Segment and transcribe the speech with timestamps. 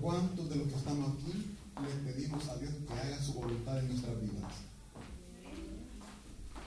[0.00, 3.88] ¿cuántos de los que estamos aquí le pedimos a Dios que haga su voluntad en
[3.88, 4.52] nuestras vidas?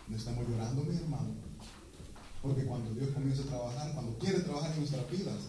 [0.07, 1.37] No estamos llorando, mis hermanos.
[2.41, 5.39] Porque cuando Dios comienza a trabajar, cuando quiere trabajar en nuestras vidas,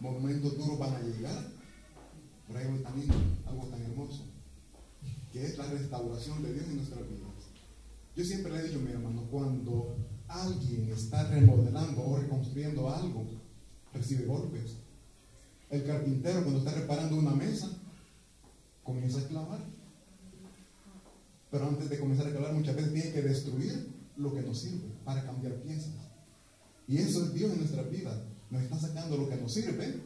[0.00, 1.46] momentos duros van a llegar.
[2.46, 3.10] Pero hay también
[3.46, 4.24] algo tan hermoso,
[5.32, 7.26] que es la restauración de Dios en nuestras vidas.
[8.14, 9.96] Yo siempre le he dicho, mi hermano, cuando
[10.28, 13.26] alguien está remodelando o reconstruyendo algo,
[13.92, 14.76] recibe golpes.
[15.70, 17.68] El carpintero cuando está reparando una mesa,
[18.82, 19.60] comienza a clavar.
[21.50, 24.88] Pero antes de comenzar a clavar, muchas veces tiene que destruir lo que nos sirve
[25.04, 25.94] para cambiar piezas.
[26.88, 28.24] Y eso es Dios en nuestra vida.
[28.50, 30.02] Nos está sacando lo que nos sirve.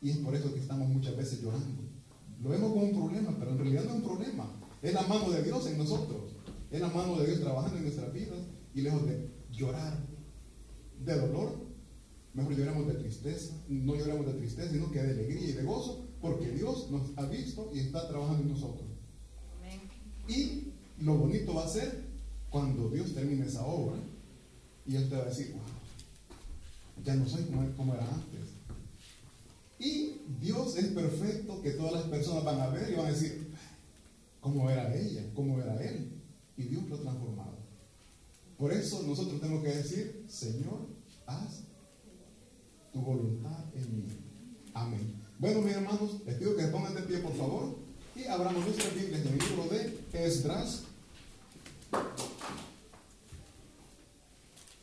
[0.00, 1.82] Y es por eso que estamos muchas veces llorando.
[2.42, 4.50] Lo vemos como un problema, pero en realidad no es un problema.
[4.80, 6.36] Es la mano de Dios en nosotros.
[6.70, 8.38] Es la mano de Dios trabajando en nuestras vidas.
[8.74, 9.98] Y lejos de llorar
[11.04, 11.67] de dolor,
[12.38, 13.54] mejor lloremos de tristeza.
[13.68, 17.26] No lloremos de tristeza, sino que de alegría y de gozo, porque Dios nos ha
[17.26, 18.88] visto y está trabajando en nosotros.
[20.28, 22.04] Y lo bonito va a ser
[22.50, 23.98] cuando Dios termine esa obra
[24.86, 27.44] y Él te va a decir, wow, ya no soy
[27.76, 28.40] como, era antes.
[29.78, 33.48] Y Dios es perfecto que todas las personas van a ver y van a decir,
[34.40, 35.24] ¿cómo era ella?
[35.34, 36.10] ¿Cómo era él?
[36.56, 37.58] Y Dios lo ha transformado.
[38.58, 40.88] Por eso nosotros tenemos que decir, Señor,
[41.26, 41.62] haz
[42.92, 44.04] tu voluntad en mí.
[44.74, 45.22] Amén.
[45.38, 47.78] Bueno, mis hermanos, les pido que pongan de pie, por favor,
[48.16, 50.84] y abramos nuestra Biblia en el libro de Esdras.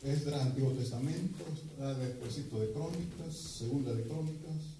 [0.02, 1.44] Esdras, Antiguo Testamento,
[1.98, 4.76] después de Crónicas, Segunda de Crónicas.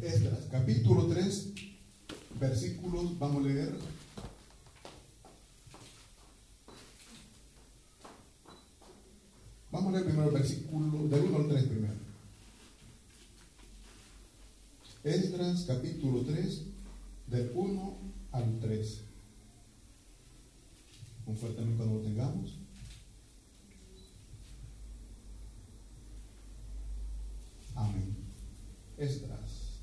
[0.00, 1.52] Esdras, capítulo 3,
[2.40, 3.74] versículos, vamos a leer.
[9.70, 11.94] Vamos a leer primero el versículo del 1 al 3 primero.
[15.04, 16.62] Esdras, capítulo 3,
[17.28, 17.98] del 1
[18.32, 19.00] al 3.
[21.26, 22.58] Un fuerte amén cuando lo tengamos.
[27.76, 28.16] Amén.
[28.98, 29.80] Esdras.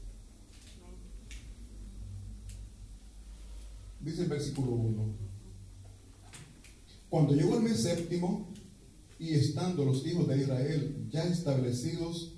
[4.02, 5.04] Dice el versículo 1.
[7.10, 8.49] Cuando llegó el mes séptimo
[9.20, 12.36] y estando los hijos de Israel ya establecidos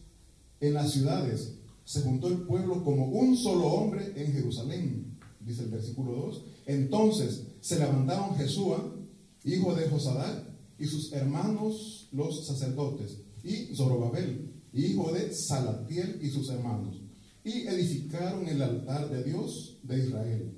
[0.59, 1.53] en las ciudades,
[1.85, 6.43] se juntó el pueblo como un solo hombre en Jerusalén, dice el versículo 2.
[6.65, 8.95] Entonces se levantaron Jesúa,
[9.43, 10.47] hijo de Josadá,
[10.79, 17.01] y sus hermanos los sacerdotes, y Zorobabel, hijo de Salatiel, y sus hermanos,
[17.43, 20.57] y edificaron el altar de Dios de Israel,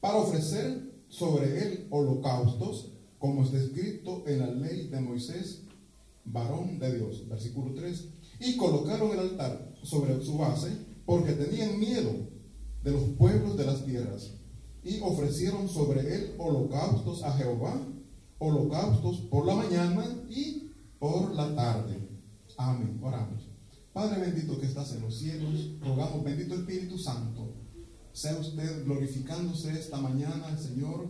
[0.00, 5.62] para ofrecer sobre él holocaustos, como está escrito en la ley de Moisés,
[6.24, 7.28] varón de Dios.
[7.28, 8.08] Versículo 3.
[8.40, 10.70] Y colocaron el altar sobre su base,
[11.06, 12.10] porque tenían miedo
[12.82, 14.32] de los pueblos de las tierras,
[14.82, 17.80] y ofrecieron sobre él holocaustos a Jehová
[18.40, 22.08] holocaustos por la mañana y por la tarde.
[22.56, 22.98] Amén.
[23.02, 23.48] Oramos.
[23.92, 27.54] Padre bendito que estás en los cielos, rogamos, bendito Espíritu Santo,
[28.12, 31.08] sea usted glorificándose esta mañana, Señor.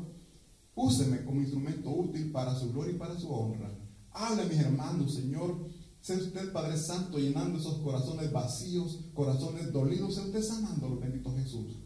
[0.75, 3.71] Úseme como instrumento útil para su gloria y para su honra.
[4.13, 5.69] Hable, mis hermanos, Señor.
[6.01, 10.15] Sea usted, Padre Santo, llenando esos corazones vacíos, corazones dolidos.
[10.15, 11.77] Sea usted sanándolos, bendito Jesús.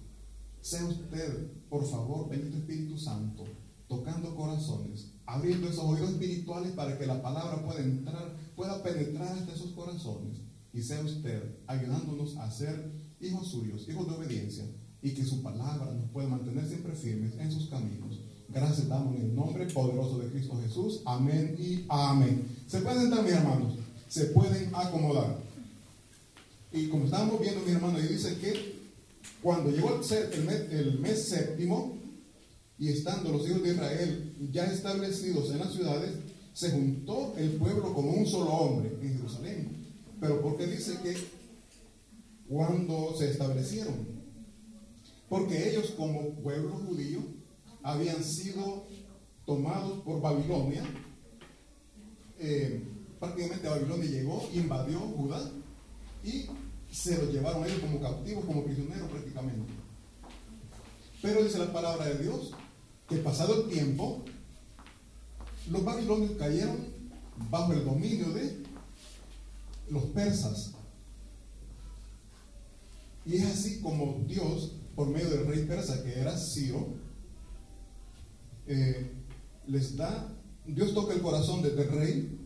[0.61, 3.45] Sea usted, por favor, bendito Espíritu Santo,
[3.89, 9.53] tocando corazones, abriendo esos oídos espirituales para que la palabra pueda entrar, pueda penetrar hasta
[9.53, 10.39] esos corazones
[10.75, 14.65] y sea usted ayudándonos a ser hijos suyos, hijos de obediencia
[15.01, 18.21] y que su palabra nos pueda mantener siempre firmes en sus caminos.
[18.49, 21.01] Gracias damos en el nombre poderoso de Cristo Jesús.
[21.05, 22.47] Amén y amén.
[22.67, 23.75] Se pueden entrar, mis hermanos,
[24.09, 25.39] se pueden acomodar.
[26.73, 28.75] Y como estamos viendo, mis hermanos, y dice que
[29.43, 31.95] cuando llegó el mes, el mes séptimo,
[32.79, 36.11] y estando los hijos de Israel ya establecidos en las ciudades,
[36.53, 39.69] se juntó el pueblo como un solo hombre en Jerusalén.
[40.21, 41.15] Pero ¿por qué dice que
[42.49, 43.95] cuando se establecieron?
[45.29, 47.21] Porque ellos como pueblo judío
[47.85, 48.87] habían sido
[49.47, 50.83] tomados por Babilonia.
[52.41, 52.83] Eh,
[53.21, 55.53] prácticamente Babilonia llegó, invadió Judá
[56.25, 56.47] y
[56.91, 59.71] se los llevaron ellos como cautivos, como prisioneros prácticamente.
[61.21, 62.53] Pero dice la palabra de Dios
[63.09, 64.25] que pasado el tiempo,
[65.71, 66.87] los babilonios cayeron
[67.51, 68.63] bajo el dominio de
[69.91, 70.73] los persas.
[73.27, 77.04] Y es así como Dios por medio del rey persa que era Ciro,
[78.67, 79.11] eh,
[79.67, 80.33] les da,
[80.67, 82.39] Dios toca el corazón del rey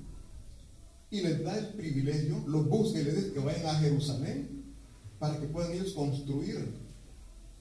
[1.10, 4.74] y les da el privilegio, los busca y les dice que vayan a Jerusalén
[5.18, 6.74] para que puedan ellos construir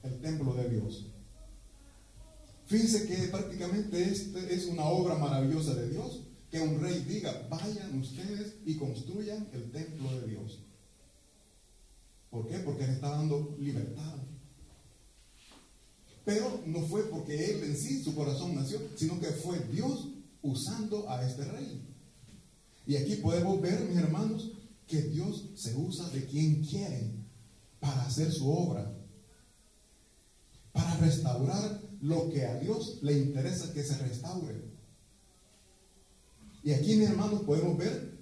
[0.02, 1.06] el templo de Dios.
[2.66, 7.98] Fíjense que prácticamente este es una obra maravillosa de Dios, que un rey diga, vayan
[7.98, 10.60] ustedes y construyan el templo de Dios.
[12.30, 12.58] ¿Por qué?
[12.58, 14.16] Porque le está dando libertad.
[16.28, 20.08] Pero no fue porque él en sí, su corazón nació, sino que fue Dios
[20.42, 21.80] usando a este rey.
[22.86, 24.52] Y aquí podemos ver, mis hermanos,
[24.86, 27.14] que Dios se usa de quien quiere
[27.80, 28.94] para hacer su obra,
[30.70, 34.64] para restaurar lo que a Dios le interesa que se restaure.
[36.62, 38.18] Y aquí, mis hermanos, podemos ver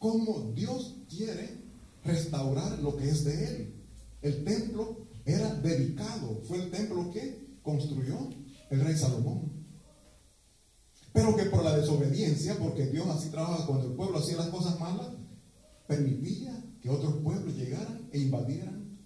[0.00, 1.58] cómo Dios quiere
[2.04, 3.74] restaurar lo que es de Él.
[4.20, 8.30] El templo era dedicado, fue el templo que construyó
[8.70, 9.52] el rey Salomón.
[11.12, 14.78] Pero que por la desobediencia, porque Dios así trabaja cuando el pueblo hacía las cosas
[14.78, 15.08] malas,
[15.86, 18.98] permitía que otros pueblos llegaran e invadieran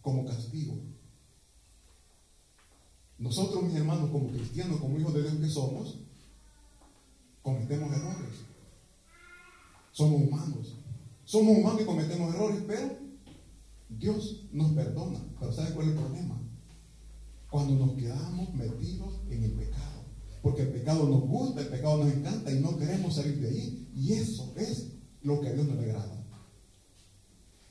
[0.00, 0.74] como castigo.
[3.18, 6.00] Nosotros, mis hermanos, como cristianos, como hijos de Dios que somos,
[7.42, 8.36] cometemos errores.
[9.92, 10.76] Somos humanos.
[11.24, 13.05] Somos humanos y cometemos errores, pero
[13.88, 15.20] Dios nos perdona.
[15.38, 16.40] Pero ¿sabe cuál es el problema?
[17.50, 20.04] Cuando nos quedamos metidos en el pecado.
[20.42, 23.88] Porque el pecado nos gusta, el pecado nos encanta y no queremos salir de ahí.
[23.94, 26.24] Y eso es lo que a Dios no le agrada.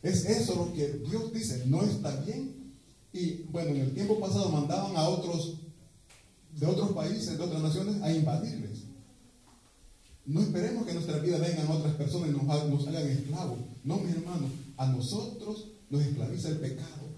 [0.02, 2.66] Es eso lo que Dios dice, no está bien
[3.16, 5.56] y bueno, en el tiempo pasado mandaban a otros
[6.52, 8.84] de otros países, de otras naciones, a invadirles.
[10.26, 13.60] No esperemos que nuestra vida vengan otras personas y nos, nos hagan esclavos.
[13.86, 17.10] No, mis hermanos, a nosotros nos esclaviza el pecado.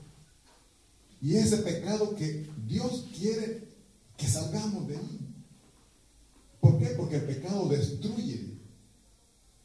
[1.22, 3.68] Y ese pecado que Dios quiere
[4.18, 5.20] que salgamos de ahí.
[6.60, 6.88] ¿Por qué?
[6.98, 8.58] Porque el pecado destruye.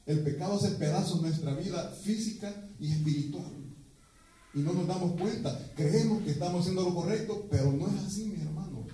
[0.06, 3.62] El pecado hace pedazos nuestra vida física y espiritual
[4.54, 5.58] y no nos damos cuenta.
[5.74, 8.86] Creemos que estamos haciendo lo correcto, pero no es así, mi hermano.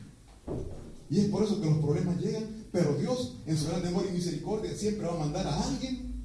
[1.10, 4.12] Y es por eso que los problemas llegan, pero Dios, en su gran amor y
[4.12, 6.24] misericordia, siempre va a mandar a alguien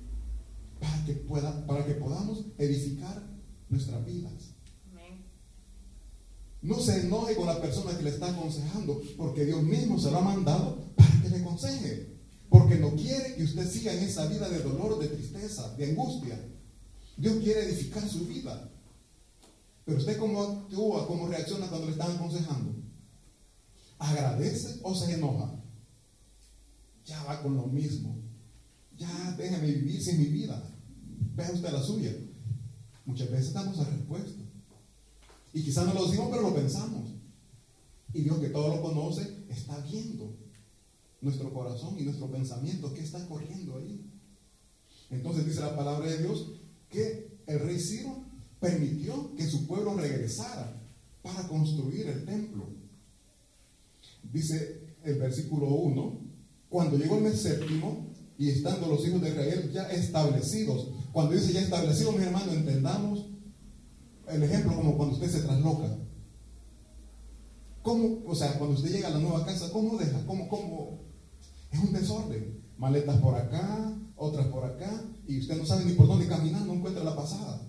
[0.80, 3.24] para que, pueda, para que podamos edificar
[3.74, 4.54] nuestras vidas.
[6.62, 10.20] No se enoje con la persona que le está aconsejando, porque Dios mismo se lo
[10.20, 12.14] ha mandado para que le aconseje.
[12.50, 16.40] Porque no quiere que usted siga en esa vida de dolor, de tristeza, de angustia.
[17.18, 18.72] Dios quiere edificar su vida.
[19.84, 22.76] Pero usted cómo actúa, cómo reacciona cuando le están aconsejando.
[24.00, 25.52] ¿Agradece o se enoja?
[27.06, 28.16] Ya va con lo mismo.
[28.96, 30.64] Ya déjeme vivir sin mi vida.
[31.36, 32.16] Vea usted la suya.
[33.06, 34.42] Muchas veces damos la respuesta.
[35.54, 37.12] Y quizás no lo decimos, pero lo pensamos.
[38.14, 40.36] Y Dios que todo lo conoce, está viendo
[41.22, 44.02] nuestro corazón y nuestro pensamiento, qué está corriendo ahí.
[45.10, 46.52] Entonces dice la palabra de Dios
[46.90, 48.24] que el rey Ciro
[48.60, 50.82] permitió que su pueblo regresara
[51.22, 52.68] para construir el templo.
[54.32, 56.20] Dice el versículo 1,
[56.70, 58.08] cuando llegó el mes séptimo
[58.38, 63.28] y estando los hijos de Israel ya establecidos, cuando dice ya establecidos, mi hermano, entendamos
[64.28, 65.98] el ejemplo como cuando usted se trasloca.
[67.82, 70.26] ¿Cómo, o sea, cuando usted llega a la nueva casa, ¿cómo deja?
[70.26, 71.00] ¿Cómo, cómo?
[71.72, 72.62] Es un desorden.
[72.78, 76.74] Maletas por acá, otras por acá, y usted no sabe ni por dónde caminar, no
[76.74, 77.62] encuentra la pasada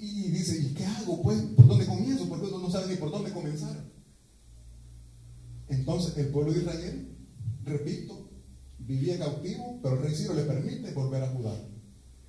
[0.00, 1.22] y dice, ¿y qué hago?
[1.22, 2.28] Pues, ¿por dónde comienzo?
[2.28, 3.76] Porque uno no sabe ni por dónde comenzar.
[5.68, 7.16] Entonces, el pueblo de Israel,
[7.64, 8.30] repito,
[8.78, 11.56] vivía cautivo, pero el rey Ciro le permite volver a Judá.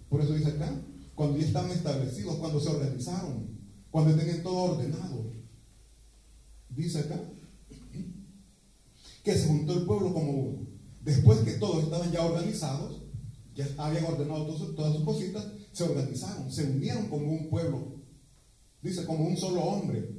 [0.10, 0.82] Por eso dice acá,
[1.16, 3.48] cuando ya estaban establecidos, cuando se organizaron,
[3.90, 5.32] cuando tenían todo ordenado.
[6.70, 7.20] Dice acá
[9.24, 10.68] que se juntó el pueblo como uno.
[11.04, 13.02] Después que todos estaban ya organizados,
[13.56, 17.96] ya habían ordenado todas sus cositas, se organizaron, se unieron como un pueblo,
[18.82, 20.12] dice, como un solo hombre.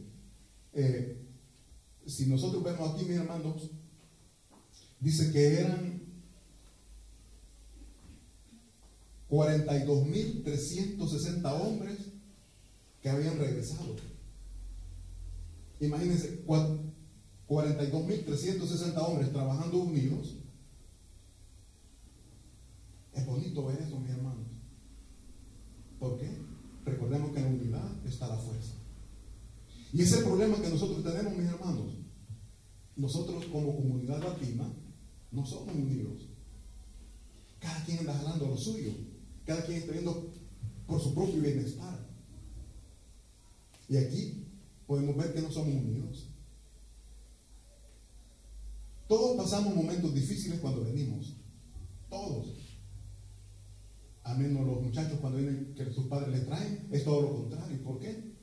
[0.74, 1.26] Eh,
[2.06, 3.70] si nosotros vemos aquí, mis hermanos,
[5.00, 6.02] dice que eran
[9.30, 11.98] 42.360 hombres
[13.02, 13.96] que habían regresado.
[15.80, 20.36] Imagínense, 42.360 hombres trabajando unidos.
[23.12, 24.48] Es bonito ver eso, mis hermanos.
[25.98, 26.30] ¿Por qué?
[26.84, 28.74] Recordemos que en la unidad está la fuerza.
[29.92, 31.94] Y ese problema que nosotros tenemos, mis hermanos.
[32.96, 34.70] Nosotros como comunidad latina
[35.30, 36.28] no somos unidos.
[37.60, 38.92] Cada quien anda jalando lo suyo.
[39.48, 40.30] Cada quien está viendo
[40.86, 41.98] por su propio bienestar.
[43.88, 44.44] Y aquí
[44.86, 46.28] podemos ver que no somos unidos.
[49.08, 51.34] Todos pasamos momentos difíciles cuando venimos.
[52.10, 52.58] Todos.
[54.24, 57.82] A menos los muchachos cuando vienen que sus padres les traen, es todo lo contrario.
[57.82, 58.34] ¿Por qué?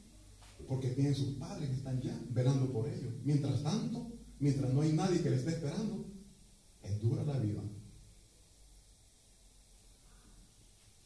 [0.68, 3.14] Porque tienen sus padres que están ya velando por ellos.
[3.24, 6.04] Mientras tanto, mientras no hay nadie que les esté esperando,
[6.82, 7.62] es dura la vida.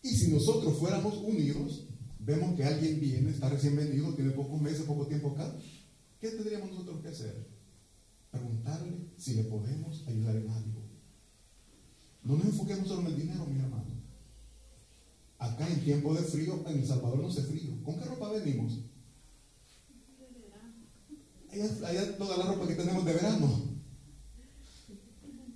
[0.01, 1.85] Y si nosotros fuéramos unidos,
[2.19, 5.55] vemos que alguien viene, está recién venido, tiene pocos meses, poco tiempo acá,
[6.19, 7.47] ¿qué tendríamos nosotros que hacer?
[8.31, 10.81] Preguntarle si le podemos ayudar en algo.
[12.23, 13.99] No nos enfoquemos solo en el dinero, mi hermano.
[15.39, 17.81] Acá en tiempo de frío, en El Salvador no hace frío.
[17.83, 18.79] ¿Con qué ropa venimos?
[21.83, 23.79] Allá, toda la ropa que tenemos de verano.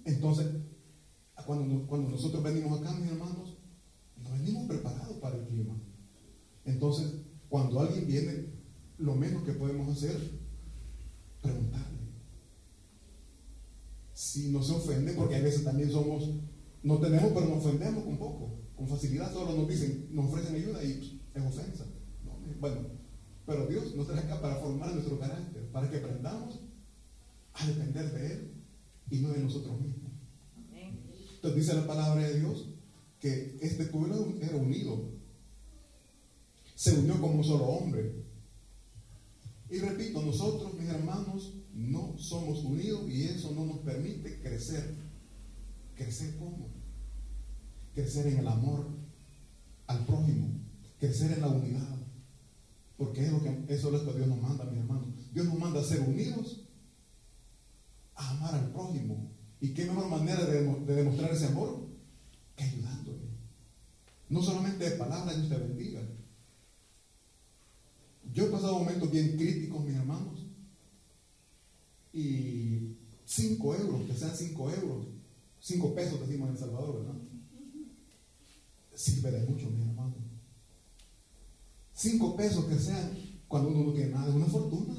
[0.06, 0.48] Entonces,
[1.46, 3.53] cuando, nosotros venimos acá, mis hermanos, nos
[4.44, 5.74] venimos preparados para el clima.
[6.66, 7.14] Entonces,
[7.48, 8.48] cuando alguien viene,
[8.98, 10.18] lo menos que podemos hacer,
[11.42, 12.00] preguntarle.
[14.14, 16.30] Si no se ofende, porque a veces también somos,
[16.84, 20.84] no tenemos, pero nos ofendemos un poco con facilidad solo nos dicen, nos ofrecen ayuda
[20.84, 21.86] y es ofensa.
[22.60, 22.82] bueno,
[23.46, 26.60] pero Dios nos trae acá para formar nuestro carácter, para que aprendamos
[27.54, 28.54] a depender de Él
[29.10, 30.12] y no de nosotros mismos.
[31.36, 32.73] Entonces dice la palabra de Dios
[33.24, 35.10] que este pueblo era unido,
[36.76, 38.24] se unió como un solo hombre.
[39.72, 44.96] Y repito, nosotros, mis hermanos, no somos unidos y eso no nos permite crecer.
[45.96, 46.84] ¿Crecer cómo?
[47.94, 48.88] crecer en el amor
[49.88, 50.60] al prójimo,
[51.00, 51.98] crecer en la unidad.
[52.98, 55.14] Porque es lo que, eso es lo que Dios nos manda, mi hermano.
[55.34, 56.68] Dios nos manda a ser unidos,
[58.16, 59.32] a amar al prójimo.
[59.60, 60.62] ¿Y qué mejor manera de,
[60.96, 61.88] demostrar ese amor?
[62.56, 62.93] Que ayudándole.
[64.34, 66.02] No solamente de palabras, Dios te bendiga.
[68.34, 70.48] Yo he pasado momentos bien críticos, mis hermanos.
[72.12, 75.06] Y cinco euros, que sean cinco euros,
[75.60, 77.22] cinco pesos decimos en El Salvador, ¿verdad?
[78.96, 80.16] sirve de mucho, mi hermano.
[81.94, 83.12] Cinco pesos que sean
[83.48, 84.96] cuando uno no tiene nada, es una fortuna.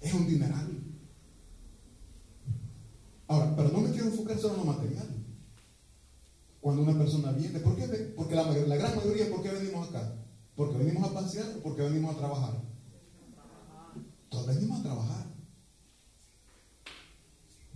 [0.00, 0.82] Es un dineral.
[3.28, 5.15] Ahora, pero no me quiero enfocar solo en lo material.
[6.66, 7.86] Cuando una persona viene, ¿por qué?
[8.16, 10.16] Porque la, gran mayoría, ¿por qué venimos acá?
[10.56, 12.60] ¿Porque venimos a pasear o porque venimos a trabajar?
[14.28, 15.26] Todos venimos a trabajar.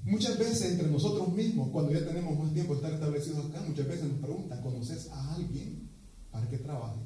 [0.02, 3.86] Muchas veces entre nosotros mismos, cuando ya tenemos más tiempo de estar establecidos acá, muchas
[3.86, 5.88] veces nos preguntan, ¿conoces a alguien
[6.32, 6.98] para que trabaje?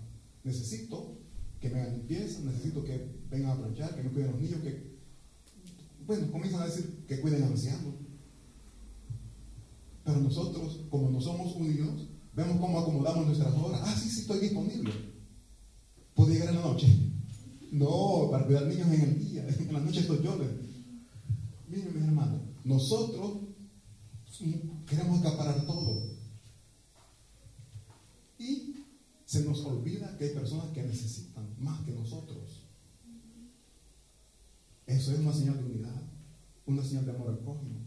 [0.42, 1.18] Necesito
[1.60, 4.96] que me hagan limpieza, necesito que vengan a planchar, que me cuiden los niños, que,
[6.06, 7.94] bueno, comienzan a decir que cuiden a ancianos.
[10.04, 13.80] Pero nosotros, como no somos unidos, vemos cómo acomodamos nuestras horas.
[13.84, 14.92] Ah, sí, sí, estoy disponible.
[16.14, 16.86] ¿Puedo llegar en la noche?
[17.72, 19.46] No, para cuidar niños en el día.
[19.58, 20.36] En la noche estoy yo.
[21.66, 23.38] Miren, mis hermanos, nosotros
[24.86, 26.14] queremos acaparar todo.
[28.38, 28.74] Y
[29.24, 32.62] se nos olvida que hay personas que necesitan más que nosotros.
[34.86, 36.02] Eso es una señal de unidad,
[36.66, 37.80] una señal de amor al prójimo.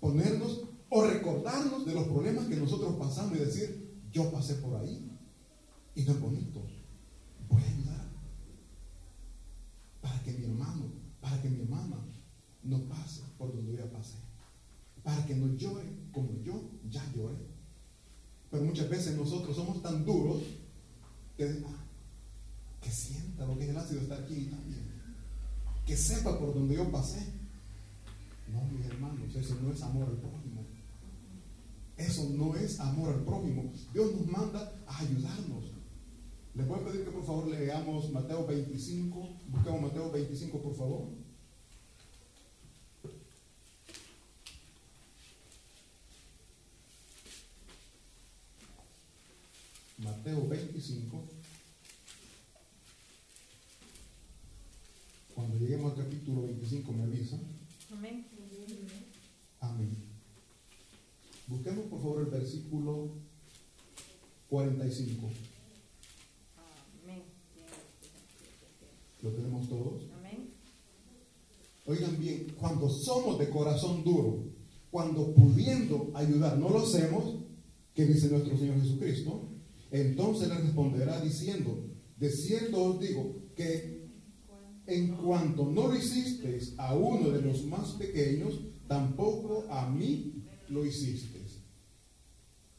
[0.00, 5.10] Ponernos o recordarnos de los problemas que nosotros pasamos y decir, yo pasé por ahí
[5.94, 6.62] y no es bonito.
[7.48, 8.10] Voy a ayudar
[10.02, 11.96] para que mi hermano, para que mi hermana
[12.64, 14.18] no pase por donde yo pasé.
[15.02, 17.38] Para que no llore como yo ya lloré.
[18.50, 20.42] Pero muchas veces nosotros somos tan duros
[21.38, 21.84] que, ah,
[22.82, 24.92] que sienta lo que es el ácido estar aquí también.
[25.86, 27.32] Que sepa por donde yo pasé.
[28.52, 30.41] No, mis hermanos, eso no es amor al.
[32.02, 33.72] Eso no es amor al prójimo.
[33.92, 35.70] Dios nos manda a ayudarnos.
[36.54, 39.28] Les voy a pedir que por favor leamos Mateo 25.
[39.48, 41.08] Busquemos Mateo 25, por favor.
[49.98, 51.22] Mateo 25.
[55.34, 57.36] Cuando lleguemos al capítulo 25 me avisa.
[57.92, 58.26] Amén.
[59.60, 60.11] Amén.
[61.52, 63.10] Busquemos por favor el versículo
[64.48, 65.30] 45.
[67.02, 67.22] Amén.
[69.20, 70.02] ¿Lo tenemos todos?
[70.18, 70.48] Amén.
[71.84, 74.46] Oigan bien, cuando somos de corazón duro,
[74.90, 77.42] cuando pudiendo ayudar no lo hacemos,
[77.94, 79.50] ¿qué dice nuestro Señor Jesucristo?
[79.90, 81.84] Entonces le responderá diciendo,
[82.16, 84.08] de cierto os digo que
[84.86, 90.86] en cuanto no lo hicisteis a uno de los más pequeños, tampoco a mí lo
[90.86, 91.41] hicisteis.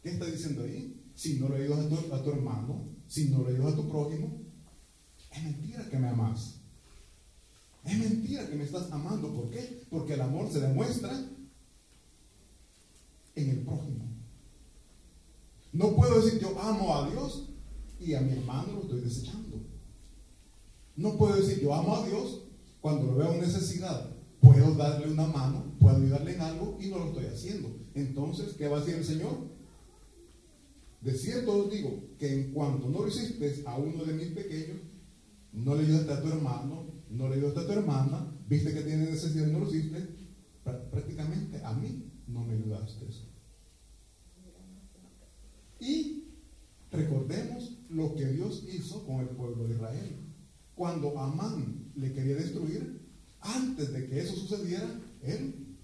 [0.03, 1.01] ¿Qué está diciendo ahí?
[1.15, 3.89] Si no lo ayudas a tu, a tu hermano, si no lo ayudas a tu
[3.89, 4.41] prójimo,
[5.31, 6.59] es mentira que me amas.
[7.85, 9.33] Es mentira que me estás amando.
[9.33, 9.85] ¿Por qué?
[9.89, 11.11] Porque el amor se demuestra
[13.35, 14.05] en el prójimo.
[15.71, 17.49] No puedo decir yo amo a Dios
[17.99, 19.65] y a mi hermano lo estoy desechando.
[20.95, 22.43] No puedo decir yo amo a Dios
[22.81, 24.11] cuando lo veo en necesidad.
[24.41, 27.75] Puedo darle una mano, puedo ayudarle en algo y no lo estoy haciendo.
[27.95, 29.52] Entonces, ¿qué va a decir el Señor?
[31.03, 34.77] De cierto os digo que en cuanto no lo hiciste a uno de mis pequeños,
[35.51, 39.11] no le ayudaste a tu hermano, no le ayudaste a tu hermana, viste que tiene
[39.11, 39.99] necesidad y no lo hiciste,
[40.63, 43.05] prácticamente a mí no me ayudaste.
[45.81, 46.23] Y
[46.89, 50.15] recordemos lo que Dios hizo con el pueblo de Israel.
[50.73, 53.01] Cuando Amán le quería destruir,
[53.41, 55.75] antes de que eso sucediera, él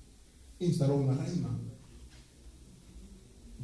[0.60, 1.60] instaló una reina.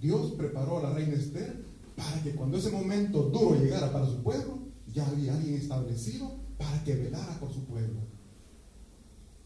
[0.06, 1.66] Dios preparó a la reina Esther
[1.96, 4.60] para que cuando ese momento duro llegara para su pueblo,
[4.94, 8.02] ya había alguien establecido para que velara por su pueblo.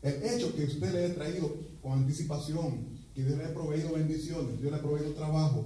[0.02, 4.60] El hecho que usted le haya traído con anticipación, que Dios le haya proveído bendiciones,
[4.60, 5.66] Dios le ha proveído trabajo,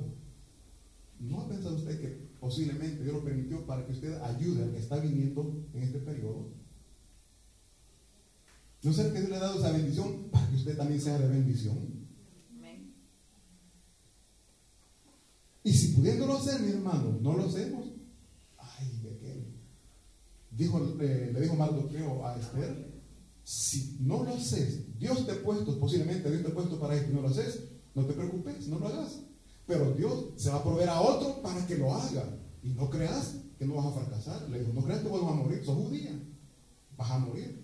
[1.20, 4.80] ¿no ha pensado usted que posiblemente Dios lo permitió para que usted ayude al que
[4.80, 6.50] está viniendo en este periodo?
[8.84, 11.30] ¿No será que Dios le ha dado esa bendición para que usted también sea de
[11.30, 12.03] bendición?
[15.64, 17.88] Y si pudiéndolo hacer, mi hermano, no lo hacemos,
[18.58, 19.48] ay, de qué.
[20.52, 22.94] Dijo, eh, le dijo Mardoqueo a Esther,
[23.44, 27.12] si no lo haces, Dios te ha puesto, posiblemente Dios te ha puesto para esto
[27.12, 27.64] y no lo haces,
[27.96, 29.20] no te preocupes, no lo hagas.
[29.66, 32.26] Pero Dios se va a proveer a otro para que lo haga.
[32.62, 34.50] Y no creas que no vas a fracasar.
[34.50, 36.12] Le dijo, no creas que vas a morir, sos judía,
[36.98, 37.64] vas a morir.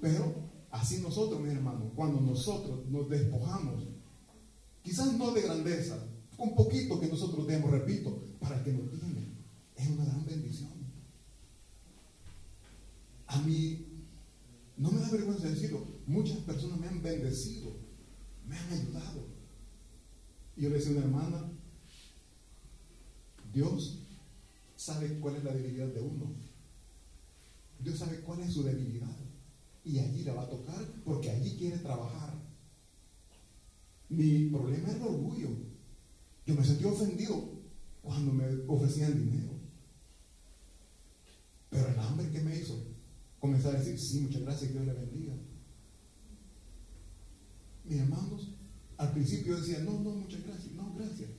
[0.00, 0.34] Pero
[0.70, 3.84] así nosotros, mis hermanos, cuando nosotros nos despojamos,
[4.82, 5.98] quizás no de grandeza,
[6.38, 9.34] un poquito que nosotros demos, repito, para que nos tiene,
[9.76, 10.70] es una gran bendición.
[13.26, 13.86] A mí,
[14.76, 17.72] no me da vergüenza decirlo, muchas personas me han bendecido,
[18.46, 19.26] me han ayudado.
[20.56, 21.50] Y yo le decía a una hermana,
[23.52, 24.00] Dios
[24.76, 26.34] sabe cuál es la debilidad de uno.
[27.80, 29.16] Dios sabe cuál es su debilidad
[29.84, 32.34] y allí le va a tocar porque allí quiere trabajar.
[34.08, 35.48] Mi problema era el orgullo.
[36.46, 37.50] Yo me sentí ofendido
[38.02, 39.52] cuando me ofrecían dinero.
[41.70, 42.74] Pero el hambre que me hizo,
[43.40, 45.34] comencé a decir, sí, muchas gracias, Dios le bendiga.
[47.84, 48.54] Mis hermanos,
[48.96, 51.30] al principio decía, no, no, muchas gracias, no, gracias.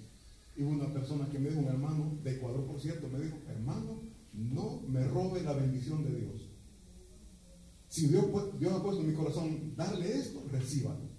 [0.58, 4.02] Y una persona que me dijo, un hermano de Ecuador, por cierto, me dijo, hermano,
[4.34, 6.50] no me robe la bendición de Dios.
[7.88, 8.26] Si Dios,
[8.60, 11.10] Dios ha puesto en mi corazón darle esto, recíbalo.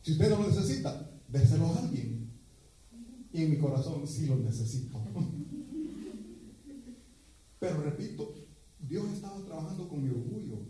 [0.00, 2.15] Si usted no lo necesita, déselo a alguien.
[3.36, 4.98] Y en mi corazón sí lo necesito.
[7.60, 8.34] Pero repito,
[8.80, 10.60] Dios estaba trabajando con mi orgullo.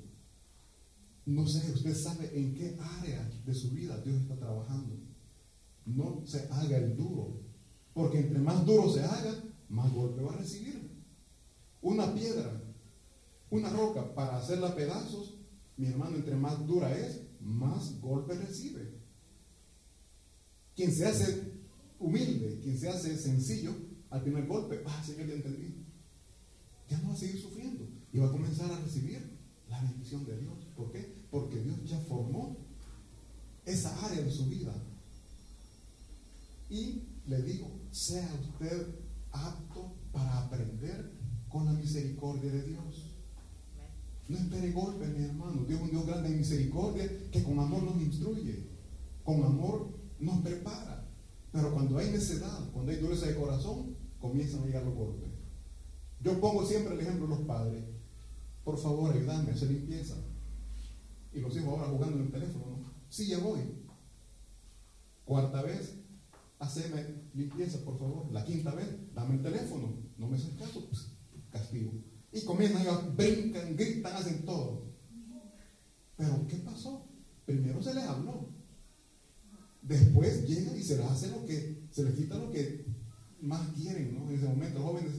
[1.26, 4.96] No sé, usted sabe en qué área de su vida Dios está trabajando.
[5.85, 7.40] No se haga el duro.
[7.94, 9.33] Porque entre más duro se haga,
[9.68, 10.90] más golpe va a recibir.
[11.83, 12.66] Una piedra
[13.50, 15.38] una roca para hacerla pedazos,
[15.76, 18.98] mi hermano, entre más dura es, más golpe recibe.
[20.74, 21.55] Quien se hace
[21.98, 23.74] humilde, quien se hace sencillo,
[24.11, 25.85] al primer golpe, ah, Señor, ya entendí.
[26.88, 29.37] Ya no va a seguir sufriendo y va a comenzar a recibir
[29.68, 30.54] la bendición de Dios.
[30.76, 31.26] ¿Por qué?
[31.30, 32.56] Porque Dios ya formó
[33.64, 34.72] esa área de su vida.
[36.70, 38.87] Y le digo, sea usted
[39.32, 41.12] apto para aprender
[41.48, 43.16] con la misericordia de Dios.
[44.28, 45.64] No espere golpes, mi hermano.
[45.64, 48.66] Dios es un Dios grande en misericordia que con amor nos instruye,
[49.24, 50.95] con amor nos prepara.
[51.56, 55.30] Pero cuando hay necedad, cuando hay dureza de corazón, comienzan a llegar los golpes.
[56.20, 57.82] Yo pongo siempre el ejemplo de los padres.
[58.62, 60.16] Por favor, ayúdame a hacer limpieza.
[61.32, 62.66] Y los hijos ahora jugando en el teléfono.
[62.66, 62.92] ¿no?
[63.08, 63.60] Sí, ya voy.
[65.24, 65.94] Cuarta vez,
[66.58, 68.30] haceme limpieza, por favor.
[68.32, 69.94] La quinta vez, dame el teléfono.
[70.18, 71.08] No me haces caso, pues,
[71.50, 71.90] castigo.
[72.32, 74.82] Y comienzan, ellos brincan, gritan, hacen todo.
[76.18, 77.06] Pero ¿qué pasó?
[77.46, 78.55] Primero se les habló.
[79.87, 82.87] Después llega y se les hace lo que, se les quita lo que
[83.40, 84.29] más quieren, ¿no?
[84.29, 85.12] En ese momento, jóvenes,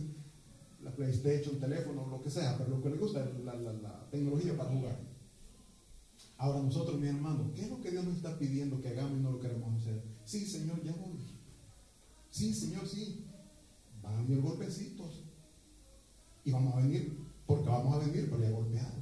[0.84, 4.10] la PlayStation, el teléfono, lo que sea, pero lo que les gusta es la, la
[4.12, 5.00] tecnología para jugar.
[6.38, 9.22] Ahora nosotros, mi hermano, ¿qué es lo que Dios nos está pidiendo que hagamos y
[9.22, 10.04] no lo queremos hacer?
[10.26, 11.18] Sí, Señor, ya voy.
[12.30, 13.26] Sí, Señor, sí.
[14.04, 15.24] Van a venir golpecitos.
[16.44, 18.94] Y vamos a venir, porque vamos a venir, pero ya golpeados.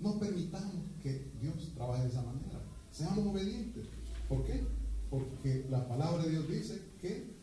[0.00, 2.60] No permitamos que Dios trabaje de esa manera.
[2.90, 3.86] Seamos obedientes.
[4.32, 4.66] ¿Por qué?
[5.10, 7.34] Porque la palabra de Dios dice que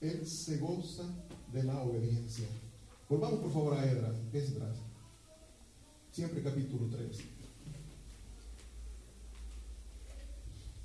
[0.00, 1.04] Él se goza
[1.52, 2.46] de la obediencia.
[3.10, 4.16] Volvamos por favor a Edras.
[4.32, 4.78] Esdras.
[6.10, 7.18] siempre capítulo 3.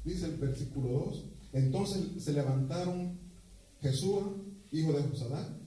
[0.04, 3.18] Dice el versículo 2, entonces se levantaron
[3.80, 4.24] Jesús,
[4.74, 5.58] hijo de Josadá,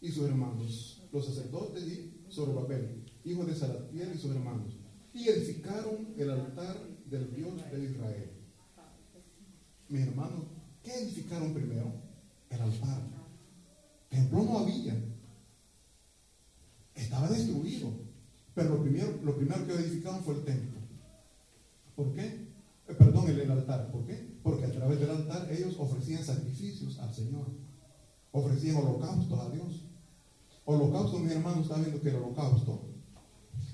[0.00, 4.72] y sus hermanos, los sacerdotes y Zorobabel, hijo de Salatiel y sus hermanos,
[5.12, 6.78] y edificaron el altar
[7.10, 8.37] del Dios de Israel.
[9.88, 10.44] Mis hermanos,
[10.82, 11.92] ¿qué edificaron primero?
[12.50, 13.02] El altar.
[14.08, 14.94] Templo no había.
[16.94, 17.90] Estaba destruido.
[18.54, 20.78] Pero lo primero, lo primero que edificaron fue el templo.
[21.94, 22.48] ¿Por qué?
[22.88, 23.90] Eh, perdón, el, altar.
[23.90, 24.38] ¿Por qué?
[24.42, 27.46] Porque a través del altar ellos ofrecían sacrificios al Señor.
[28.32, 29.84] Ofrecían holocaustos a Dios.
[30.64, 32.82] Holocausto, mis hermanos, está viendo que el holocausto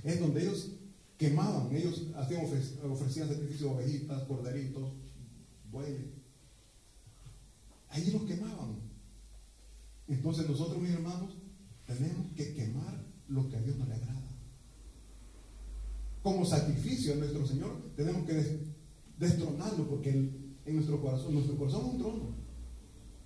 [0.05, 0.71] es donde ellos
[1.17, 4.93] quemaban, ellos hacían, ofrecían sacrificios de ovejitas, corderitos,
[5.75, 6.07] bueyes.
[7.91, 8.79] Ahí los quemaban.
[10.09, 11.37] Entonces nosotros, mis hermanos,
[11.87, 14.31] tenemos que quemar lo que a Dios no le agrada.
[16.23, 18.75] Como sacrificio a nuestro Señor, tenemos que
[19.19, 22.35] destronarlo porque en nuestro corazón, nuestro corazón es un trono.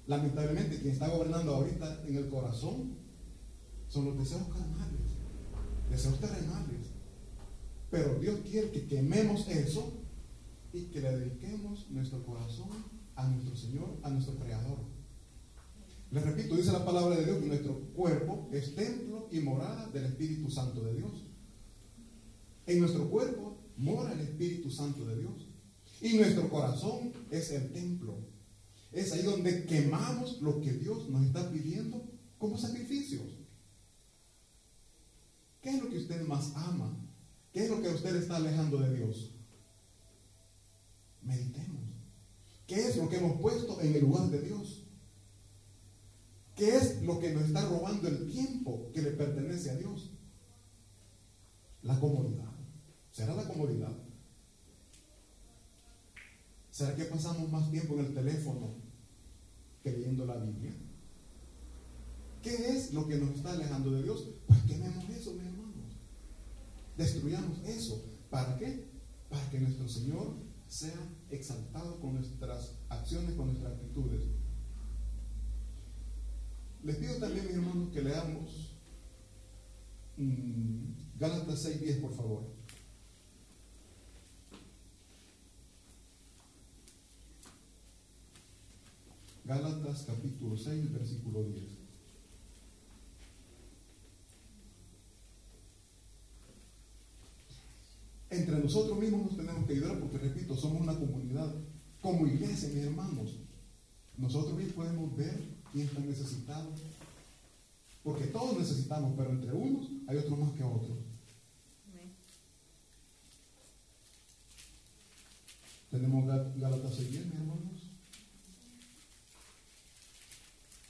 [0.06, 2.96] Lamentablemente, quien está gobernando ahorita en el corazón
[3.88, 5.00] son los deseos carnales,
[5.90, 6.88] deseos terrenales.
[7.90, 9.97] Pero Dios quiere que quememos eso
[10.78, 12.70] y que le dediquemos nuestro corazón
[13.16, 14.78] a nuestro Señor, a nuestro Creador.
[16.10, 20.06] Les repito, dice la palabra de Dios que nuestro cuerpo es templo y morada del
[20.06, 21.12] Espíritu Santo de Dios.
[22.66, 25.48] En nuestro cuerpo mora el Espíritu Santo de Dios.
[26.00, 28.18] Y nuestro corazón es el templo.
[28.92, 32.02] Es ahí donde quemamos lo que Dios nos está pidiendo
[32.38, 33.26] como sacrificios.
[35.60, 36.96] ¿Qué es lo que usted más ama?
[37.52, 39.37] ¿Qué es lo que usted está alejando de Dios?
[41.28, 41.82] Meditemos.
[42.66, 44.84] ¿Qué es lo que hemos puesto en el lugar de Dios?
[46.56, 50.10] ¿Qué es lo que nos está robando el tiempo que le pertenece a Dios?
[51.82, 52.50] La comodidad.
[53.12, 53.92] ¿Será la comodidad?
[56.70, 58.74] ¿Será que pasamos más tiempo en el teléfono
[59.82, 60.72] que leyendo la Biblia?
[62.42, 64.28] ¿Qué es lo que nos está alejando de Dios?
[64.46, 65.92] Pues quememos eso, mi hermanos.
[66.96, 68.02] Destruyamos eso.
[68.30, 68.88] ¿Para qué?
[69.28, 70.94] Para que nuestro Señor sea
[71.30, 74.22] exaltado con nuestras acciones, con nuestras actitudes.
[76.84, 78.76] Les pido también, mis hermanos, que leamos
[80.18, 82.44] mmm, Gálatas 6.10, por favor.
[89.44, 91.77] Gálatas capítulo 6, versículo 10.
[98.30, 101.54] Entre nosotros mismos nos tenemos que ayudar porque, repito, somos una comunidad.
[102.02, 103.36] Como iglesia, mis hermanos,
[104.16, 105.40] nosotros mismos podemos ver
[105.72, 106.70] quién está necesitado.
[108.04, 110.98] Porque todos necesitamos, pero entre unos hay otros más que otros.
[115.90, 117.82] Tenemos Gálatas 6, mis hermanos.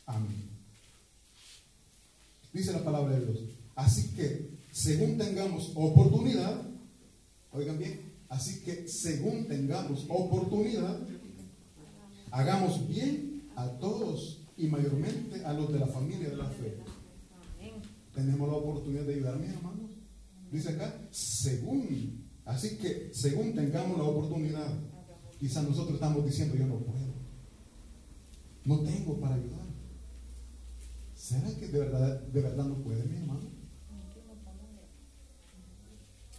[0.06, 0.48] Amén.
[2.52, 3.38] Dice la palabra de Dios.
[3.76, 6.67] Así que, según tengamos oportunidad,
[7.58, 10.96] Oigan bien, así que según tengamos oportunidad,
[12.30, 16.78] hagamos bien a todos y mayormente a los de la familia de la fe.
[18.14, 19.90] Tenemos la oportunidad de ayudar, mis hermanos.
[20.52, 24.72] Dice acá, según, así que según tengamos la oportunidad,
[25.40, 27.12] quizás nosotros estamos diciendo yo no puedo,
[28.66, 29.66] no tengo para ayudar.
[31.12, 33.48] ¿Será que de verdad, de verdad no puede, mi hermano?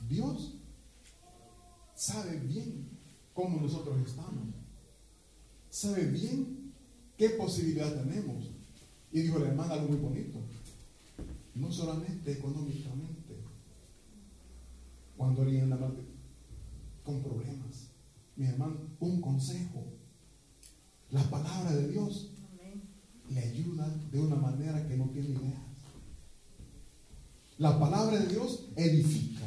[0.08, 0.59] Dios
[2.00, 2.88] sabe bien
[3.34, 4.56] cómo nosotros estamos.
[5.70, 6.72] Sabe bien
[7.18, 8.52] qué posibilidad tenemos.
[9.12, 10.40] Y dijo la hermana algo muy bonito.
[11.56, 13.36] No solamente económicamente.
[15.18, 15.92] Cuando alguien anda
[17.04, 17.90] con problemas.
[18.38, 19.84] Mi hermano, un consejo.
[21.12, 22.32] La palabra de Dios
[23.30, 25.66] le ayuda de una manera que no tiene idea.
[27.58, 29.46] La palabra de Dios edifica.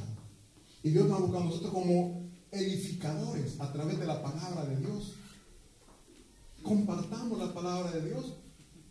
[0.83, 2.22] Y Dios nos ha buscado a nosotros como
[2.53, 5.15] edificadores a través de la palabra de Dios.
[6.62, 8.37] Compartamos la palabra de Dios.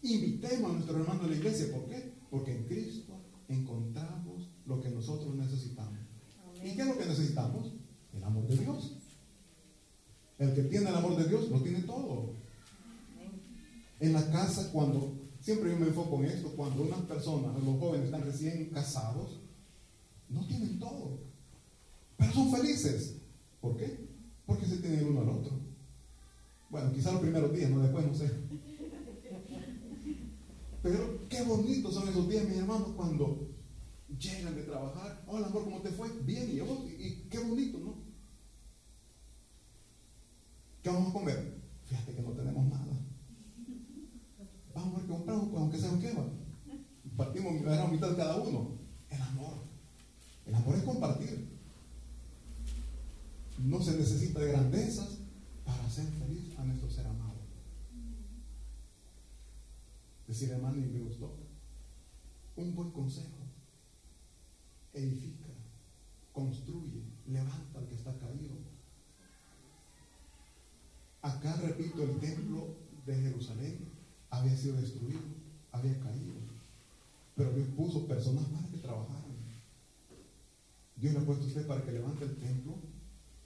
[0.02, 1.71] Invitemos a nuestro hermano a la iglesia.
[1.71, 2.13] ¿Por qué?
[2.30, 3.13] Porque en Cristo
[3.47, 6.00] encontramos lo que nosotros necesitamos.
[6.63, 7.71] ¿Y qué es lo que necesitamos?
[8.13, 8.97] El amor de Dios.
[10.39, 12.34] El que tiene el amor de Dios lo tiene todo.
[14.00, 18.08] En la casa, cuando, siempre yo me enfoco en esto, cuando unas personas, los jóvenes
[18.08, 19.39] están recién casados,
[20.30, 21.19] no tienen todo,
[22.17, 23.20] pero son felices.
[23.62, 24.10] ¿Por qué?
[24.45, 25.60] Porque se tienen uno al otro.
[26.69, 28.32] Bueno, quizás los primeros días, no después, no sé.
[30.82, 33.50] Pero qué bonitos son esos días, mis hermanos, cuando
[34.19, 36.10] llegan de trabajar, hola amor, ¿cómo te fue?
[36.24, 37.95] Bien, y, yo, y qué bonito, ¿no?
[40.82, 41.62] ¿Qué vamos a comer?
[41.86, 43.00] Fíjate que no tenemos nada.
[44.74, 46.26] Vamos a ver qué compramos, pues, aunque sea un quema.
[47.15, 48.80] Partimos la mitad de cada uno.
[49.10, 49.54] El amor.
[50.47, 51.61] El amor es compartir.
[53.63, 55.19] No se necesita de grandezas
[55.63, 57.36] para hacer feliz a nuestro ser amado.
[60.28, 61.38] Decir, hermano, y me gustó.
[62.56, 63.38] Un buen consejo.
[64.93, 65.47] Edifica,
[66.34, 68.56] construye, levanta al que está caído.
[71.21, 73.89] Acá, repito, el templo de Jerusalén
[74.32, 75.21] había sido destruido,
[75.71, 76.34] había caído.
[77.36, 79.21] Pero Dios puso personas para que trabajaran.
[80.95, 82.90] Dios le ha puesto a usted para que levante el templo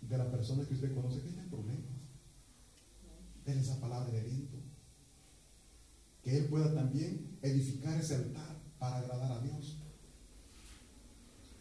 [0.08, 1.96] de la persona que usted conoce que tiene problemas.
[3.46, 4.58] Denle esa palabra de aliento
[6.26, 9.78] que Él pueda también edificar ese altar para agradar a Dios.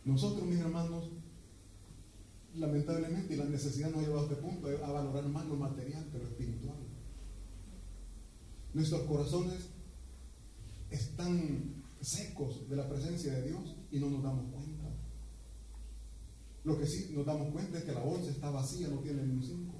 [0.06, 1.10] Nosotros, mis hermanos,
[2.54, 6.18] lamentablemente, la necesidad nos ha llevado a este punto, a valorar más lo material que
[6.18, 6.78] lo espiritual.
[8.72, 9.68] Nuestros corazones
[10.90, 14.53] están secos de la presencia de Dios y no nos damos cuenta.
[16.64, 19.34] Lo que sí nos damos cuenta es que la bolsa está vacía, no tiene ni
[19.34, 19.74] un cinco.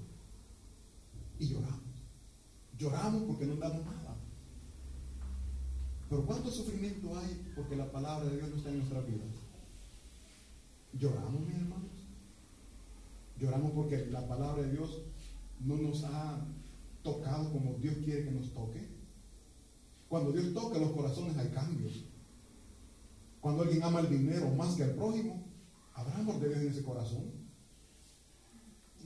[1.38, 1.80] Y lloramos.
[2.78, 4.16] Lloramos porque no damos nada.
[6.10, 9.34] Pero ¿cuánto sufrimiento hay porque la palabra de Dios no está en nuestras vidas?
[10.92, 11.90] Lloramos, mis hermanos.
[13.40, 15.02] Lloramos porque la palabra de Dios
[15.60, 16.46] no nos ha
[17.02, 18.86] tocado como Dios quiere que nos toque.
[20.08, 22.04] Cuando Dios toca los corazones hay cambios.
[23.40, 25.43] Cuando alguien ama el dinero más que al prójimo,
[25.94, 27.33] ¿habrá amor de Dios en ese corazón?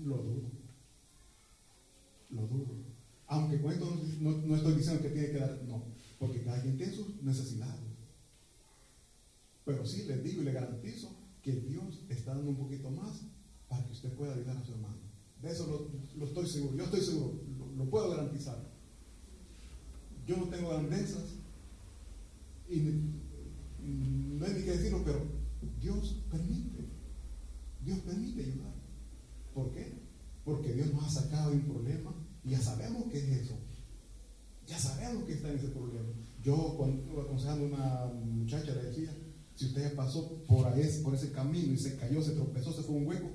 [0.04, 0.50] Lo dudo.
[2.30, 2.76] Lo dudo.
[3.26, 3.86] Aunque con esto
[4.20, 5.84] no, no estoy diciendo que tiene que dar, no.
[6.18, 7.80] Porque cada quien tiene sus necesidades.
[9.64, 13.22] Pero sí les digo y les garantizo que Dios está dando un poquito más
[13.68, 14.96] para que usted pueda ayudar a su hermano.
[15.42, 16.76] De eso lo, estoy seguro.
[16.76, 17.40] Yo estoy seguro.
[17.76, 18.58] Lo, puedo garantizar.
[20.26, 21.36] Yo no tengo grandezas.
[22.68, 25.37] Y no hay ni que decirlo, pero
[25.80, 26.88] Dios permite.
[27.84, 28.74] Dios permite ayudar.
[29.54, 29.92] ¿Por qué?
[30.44, 33.58] Porque Dios nos ha sacado de un problema y ya sabemos qué es eso.
[34.66, 36.12] Ya sabemos que está en ese problema.
[36.42, 39.10] Yo cuando aconsejando a una muchacha le decía,
[39.54, 42.96] si usted pasó por, ahí, por ese camino y se cayó, se tropezó, se fue
[42.96, 43.30] un hueco,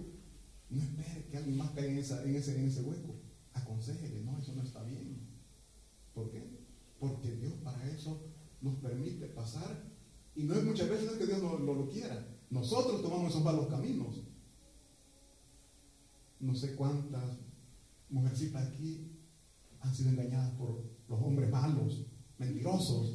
[0.69, 3.15] no espere que alguien más caiga en, en, ese, en ese hueco.
[3.53, 5.27] Aconsejele, no, eso no está bien.
[6.13, 6.43] ¿Por qué?
[6.99, 8.21] Porque Dios para eso
[8.61, 9.92] nos permite pasar.
[10.35, 12.27] Y no es muchas veces que Dios no, lo quiera.
[12.49, 14.23] Nosotros tomamos esos malos caminos.
[16.39, 17.37] No sé cuántas
[18.09, 19.11] mujercitas aquí
[19.79, 22.05] han sido engañadas por los hombres malos,
[22.37, 23.13] mentirosos.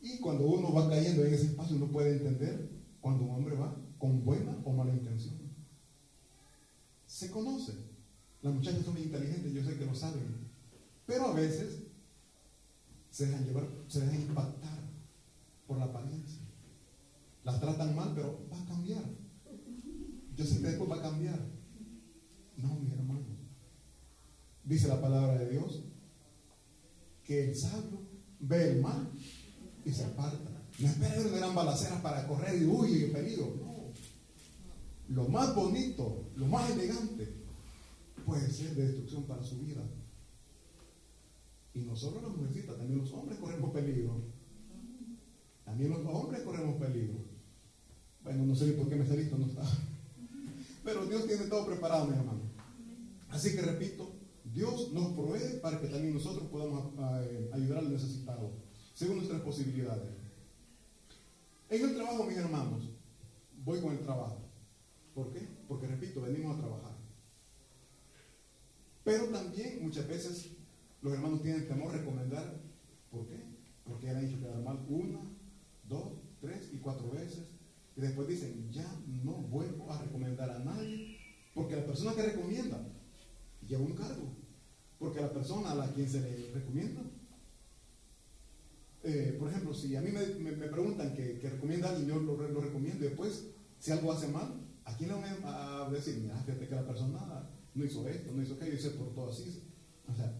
[0.00, 3.76] Y cuando uno va cayendo en ese espacio, uno puede entender cuando un hombre va
[3.98, 5.38] con buena o mala intención.
[7.06, 7.72] Se conoce.
[8.42, 10.50] Las muchachas son muy inteligentes, yo sé que lo saben.
[11.06, 11.89] Pero a veces
[13.10, 14.78] se dejan llevar, se dejan impactar
[15.66, 16.40] por la apariencia.
[17.44, 19.02] Las tratan mal, pero va a cambiar.
[20.36, 21.38] Yo sé que después va a cambiar.
[22.56, 23.26] No, mi hermano.
[24.64, 25.82] Dice la palabra de Dios
[27.24, 28.00] que el sabio
[28.40, 29.10] ve el mal
[29.84, 30.50] y se aparta.
[30.78, 33.54] No espera una gran balacera para correr y huye y peligro.
[33.60, 33.70] No.
[35.08, 37.28] Lo más bonito, lo más elegante,
[38.24, 39.82] puede ser de destrucción para su vida.
[41.74, 44.24] Y nosotros las mujercitas, también los hombres corremos peligro.
[45.64, 47.24] También los hombres corremos peligro.
[48.22, 49.62] Bueno, no sé por qué me salí, no está.
[50.84, 52.40] Pero Dios tiene todo preparado, mi hermano.
[53.28, 54.12] Así que repito,
[54.44, 56.92] Dios nos provee para que también nosotros podamos
[57.22, 58.52] eh, ayudar al necesitado,
[58.94, 60.10] según nuestras posibilidades.
[61.68, 62.90] En el trabajo, mis hermanos,
[63.64, 64.40] voy con el trabajo.
[65.14, 65.46] ¿Por qué?
[65.68, 66.96] Porque, repito, venimos a trabajar.
[69.04, 70.50] Pero también muchas veces
[71.02, 72.60] los hermanos tienen temor recomendar.
[73.10, 73.42] ¿Por qué?
[73.84, 75.20] Porque han dicho quedar mal una,
[75.88, 77.46] dos, tres y cuatro veces.
[77.96, 81.18] Y después dicen, ya no vuelvo a recomendar a nadie.
[81.54, 82.86] Porque la persona que recomienda
[83.66, 84.36] lleva un cargo.
[84.98, 87.02] Porque la persona a la quien se le recomienda,
[89.02, 92.36] eh, por ejemplo, si a mí me, preguntan que, que, recomienda a alguien, yo lo,
[92.60, 93.46] recomiendo y después,
[93.78, 96.18] si algo hace mal, ¿a quién le voy a decir?
[96.18, 99.62] Mira, fíjate que la persona no hizo esto, no hizo aquello, y se portó así.
[100.06, 100.36] O sea,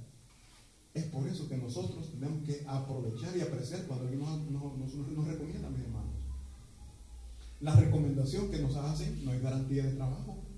[0.95, 5.71] es por eso que nosotros tenemos que aprovechar y apreciar cuando alguien nos, nos recomienda,
[5.71, 6.15] mis hermanos.
[7.61, 10.51] La recomendación que nos hacen no es garantía de trabajo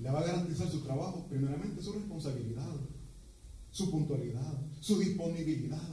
[0.00, 2.76] le va a garantizar su trabajo, primeramente su responsabilidad,
[3.70, 5.88] su puntualidad, su disponibilidad.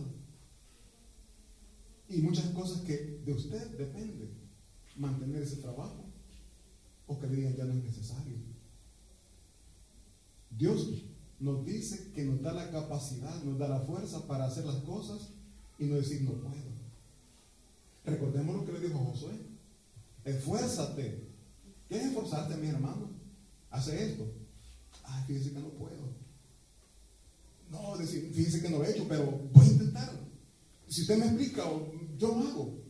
[2.10, 4.32] Y muchas cosas que de usted depende
[4.96, 6.06] mantener ese trabajo
[7.08, 8.38] o que le digan ya no es necesario.
[10.50, 11.06] Dios
[11.42, 15.30] nos dice que nos da la capacidad, nos da la fuerza para hacer las cosas
[15.80, 16.72] y no decir no puedo.
[18.06, 19.34] Recordemos lo que le dijo Josué.
[20.24, 21.28] Esfuérzate.
[21.90, 23.10] ¿Qué es esforzarte, mi hermano?
[23.72, 24.32] Hace esto.
[25.04, 26.22] Ay, fíjese que no puedo.
[27.72, 30.20] No, fíjese que no he hecho, pero voy a intentarlo.
[30.88, 31.64] Si usted me explica,
[32.18, 32.82] yo lo hago.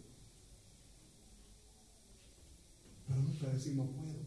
[3.08, 4.20] Pero puede decir no puedo.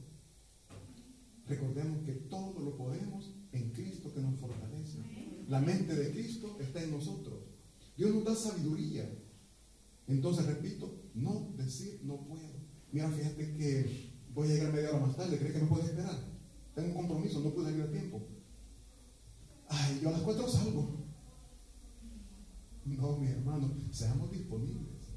[1.46, 4.98] Recordemos que todo lo podemos en Cristo que nos fortalece.
[5.48, 7.40] La mente de Cristo está en nosotros.
[7.96, 9.10] Dios nos da sabiduría.
[10.06, 12.54] Entonces, repito, no decir no puedo.
[12.92, 16.16] Mira, fíjate que voy a llegar media hora más tarde, ¿crees que me puede esperar?
[16.74, 18.22] Tengo un compromiso, no puedo salir a tiempo.
[19.68, 21.04] Ay, yo a las cuatro salgo.
[22.84, 25.14] No, mi hermano, seamos disponibles.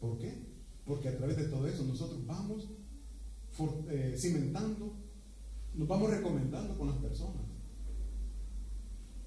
[0.00, 0.46] ¿Por qué?
[0.84, 2.68] Porque a través de todo eso nosotros vamos
[3.88, 4.96] eh, cimentando,
[5.74, 7.51] nos vamos recomendando con las personas.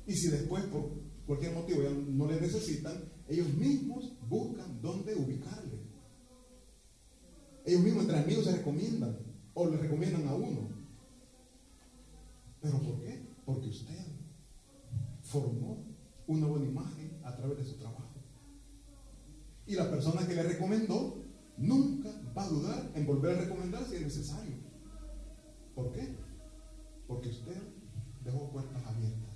[0.07, 0.91] Y si después por
[1.25, 5.79] cualquier motivo ya no les necesitan, ellos mismos buscan dónde ubicarle.
[7.65, 9.17] Ellos mismos entre amigos se recomiendan
[9.53, 10.69] o le recomiendan a uno.
[12.61, 13.27] ¿Pero por qué?
[13.45, 14.05] Porque usted
[15.21, 15.83] formó
[16.27, 18.15] una buena imagen a través de su trabajo.
[19.67, 21.23] Y la persona que le recomendó
[21.57, 24.57] nunca va a dudar en volver a recomendar si es necesario.
[25.73, 26.15] ¿Por qué?
[27.07, 27.61] Porque usted
[28.23, 29.34] dejó puertas abiertas.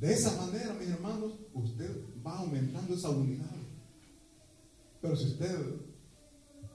[0.00, 1.90] De esa manera, mis hermanos, usted
[2.24, 3.50] va aumentando esa unidad.
[5.00, 5.56] Pero si usted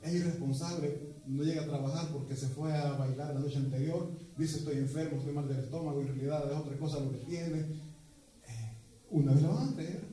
[0.01, 4.57] es irresponsable, no llega a trabajar porque se fue a bailar la noche anterior, dice
[4.57, 8.77] estoy enfermo, estoy mal del estómago, en realidad es otra cosa lo que tiene, eh,
[9.11, 10.03] una vez lo van a creer,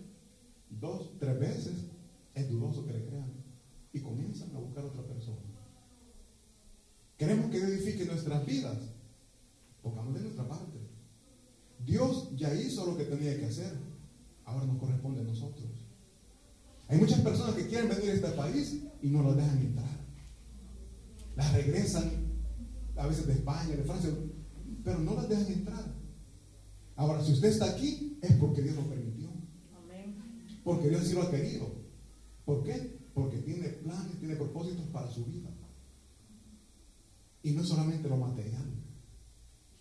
[0.69, 1.75] dos, tres veces,
[2.35, 3.33] es dudoso que le crean.
[3.93, 5.39] Y comienzan a buscar otra persona.
[7.19, 8.79] Queremos que edifique nuestras vidas.
[9.83, 10.70] Pongamos de nuestra parte.
[11.91, 13.77] Dios ya hizo lo que tenía que hacer.
[14.45, 15.69] Ahora nos corresponde a nosotros.
[16.89, 20.01] Hay muchas personas que quieren venir a este país y no las dejan entrar.
[21.35, 22.11] Las regresan
[22.97, 24.11] a veces de España, de Francia,
[24.85, 25.85] pero no las dejan entrar.
[26.95, 29.29] Ahora, si usted está aquí, es porque Dios lo permitió.
[30.63, 31.73] Porque Dios sí lo ha querido.
[32.45, 33.01] ¿Por qué?
[33.15, 35.51] Porque tiene planes, tiene propósitos para su vida.
[37.43, 38.71] Y no solamente lo material,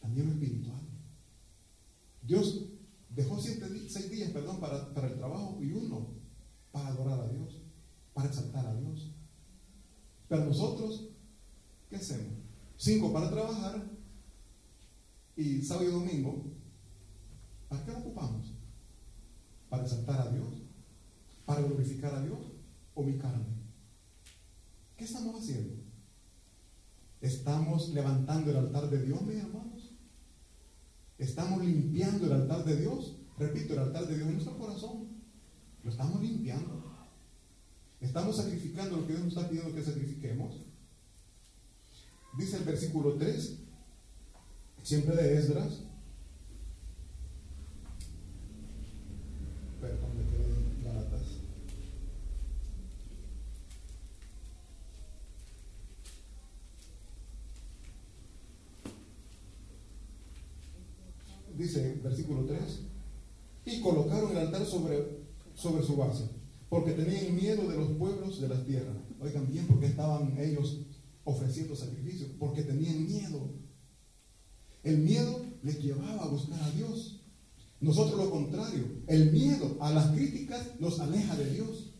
[0.02, 0.89] también lo espiritual.
[2.30, 2.70] Dios
[3.10, 6.14] dejó siete, seis días perdón, para, para el trabajo y uno
[6.72, 7.60] para adorar a Dios,
[8.14, 9.16] para exaltar a Dios.
[10.28, 11.10] Pero nosotros,
[11.90, 12.38] ¿qué hacemos?
[12.78, 13.84] Cinco para trabajar
[15.36, 16.46] y sábado y domingo,
[17.68, 18.54] ¿para qué lo ocupamos?
[19.68, 20.50] Para exaltar a Dios,
[21.48, 22.40] para glorificar a Dios
[22.94, 23.58] o mi carne.
[24.96, 25.82] ¿Qué estamos haciendo?
[27.22, 29.79] ¿Estamos levantando el altar de Dios, mis hermanos?
[31.20, 33.18] ¿Estamos limpiando el altar de Dios?
[33.38, 35.10] Repito, el altar de Dios en nuestro corazón.
[35.84, 36.82] Lo estamos limpiando.
[38.00, 40.56] Estamos sacrificando lo que Dios nos está pidiendo que sacrifiquemos.
[42.38, 43.60] Dice el versículo 3,
[44.82, 45.82] siempre de Esdras,
[61.60, 62.60] dice versículo 3,
[63.66, 65.26] y colocaron el altar sobre,
[65.56, 66.24] sobre su base,
[66.70, 68.96] porque tenían miedo de los pueblos de las tierras.
[69.20, 70.86] Oigan bien, porque estaban ellos
[71.24, 73.52] ofreciendo sacrificios, porque tenían miedo.
[74.84, 77.22] El miedo les llevaba a buscar a Dios.
[77.82, 81.94] Nosotros lo contrario, el miedo a las críticas nos aleja de Dios.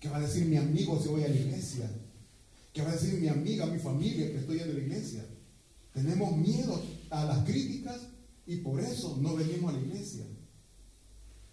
[0.00, 1.90] ¿Qué va a decir mi amigo si voy a la iglesia?
[2.72, 5.26] ¿Qué va a decir mi amiga, mi familia que estoy en la iglesia?
[5.94, 6.80] Tenemos miedo
[7.10, 8.00] a las críticas
[8.46, 10.26] y por eso no venimos a la iglesia.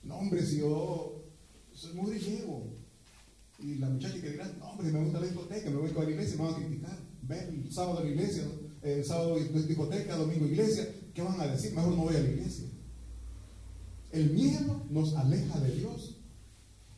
[0.04, 1.24] No, hombre, si yo
[1.72, 2.74] soy muy llevo.
[3.60, 6.10] Y la muchacha que dirá, no, hombre, me gusta la discoteca, me voy a la
[6.10, 7.00] iglesia, me van a criticar.
[7.22, 8.44] Ven, sábado a la iglesia,
[8.82, 10.88] eh, sábado discoteca, domingo iglesia.
[11.14, 11.74] ¿Qué van a decir?
[11.74, 12.66] Mejor no voy a la iglesia.
[14.12, 16.18] El miedo nos aleja de Dios.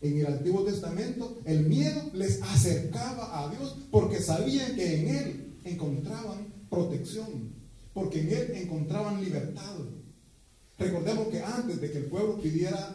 [0.01, 5.58] En el Antiguo Testamento, el miedo les acercaba a Dios porque sabían que en Él
[5.64, 7.56] encontraban protección
[7.95, 9.78] porque en él encontraban libertad.
[10.78, 12.95] Recordemos que antes de que el pueblo pidiera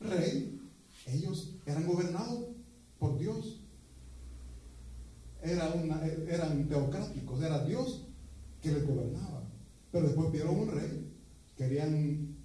[0.00, 0.60] rey,
[1.06, 2.48] ellos eran gobernados
[2.98, 3.60] por Dios.
[5.42, 8.06] Era una, eran teocráticos, era Dios
[8.60, 9.48] que les gobernaba.
[9.90, 11.06] Pero después pidieron un rey.
[11.56, 12.36] Querían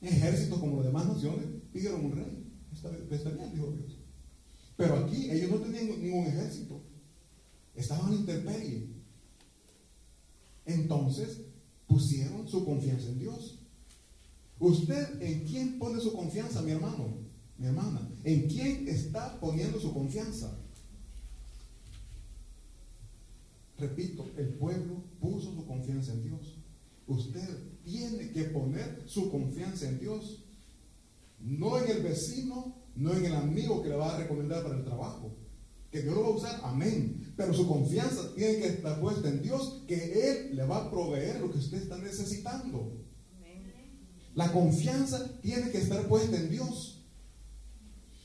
[0.00, 2.44] ejércitos como las demás naciones, pidieron un rey.
[2.72, 3.98] Está, está bien, dijo Dios.
[4.76, 6.80] Pero aquí ellos no tenían ningún ejército.
[7.74, 8.88] Estaban en intemperie.
[10.64, 11.42] Entonces
[11.86, 13.57] pusieron su confianza en Dios.
[14.60, 17.16] ¿Usted en quién pone su confianza, mi hermano?
[17.58, 18.08] Mi hermana.
[18.24, 20.52] ¿En quién está poniendo su confianza?
[23.78, 26.56] Repito, el pueblo puso su confianza en Dios.
[27.06, 27.48] Usted
[27.84, 30.44] tiene que poner su confianza en Dios.
[31.40, 34.84] No en el vecino, no en el amigo que le va a recomendar para el
[34.84, 35.36] trabajo.
[35.92, 37.32] Que Dios lo va a usar, amén.
[37.36, 41.40] Pero su confianza tiene que estar puesta en Dios, que Él le va a proveer
[41.40, 43.07] lo que usted está necesitando.
[44.38, 47.02] La confianza tiene que estar puesta en Dios.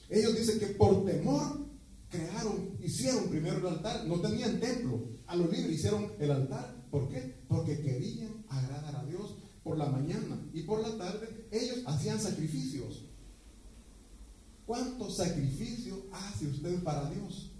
[0.09, 1.65] Ellos dicen que por temor
[2.07, 6.85] crearon, hicieron primero el altar, no tenían templo, a lo libre hicieron el altar.
[6.91, 7.41] ¿Por qué?
[7.47, 13.05] Porque querían agradar a Dios por la mañana y por la tarde ellos hacían sacrificios.
[14.67, 17.53] ¿Cuánto sacrificio hace usted para Dios?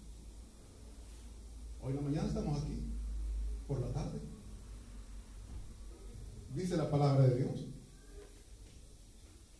[1.82, 2.84] Hoy en la mañana estamos aquí,
[3.68, 4.20] por la tarde.
[6.54, 7.73] Dice la palabra de Dios.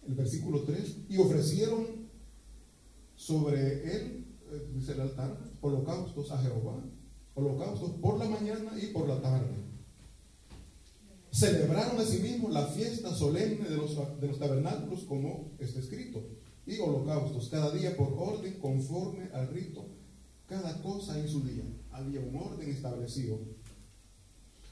[0.08, 2.04] El versículo 3, y ofrecieron
[3.16, 6.84] sobre él, eh, dice el altar, holocaustos a Jehová,
[7.36, 9.64] holocaustos por la mañana y por la tarde.
[11.32, 16.24] Celebraron asimismo la fiesta solemne de los, de los tabernáculos como está escrito,
[16.66, 19.86] y holocaustos cada día por orden conforme al rito,
[20.48, 21.64] cada cosa en su día.
[21.92, 23.40] Había un orden establecido.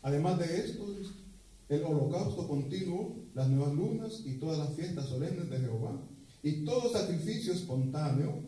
[0.02, 0.88] Además de esto,
[1.72, 6.02] el holocausto continuo, las nuevas lunas y todas las fiestas solemnes de Jehová,
[6.44, 8.44] y todo sacrificio espontáneo,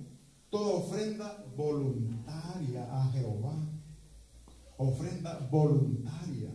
[0.50, 3.70] toda ofrenda voluntaria a Jehová.
[4.78, 6.52] Ofrenda voluntaria.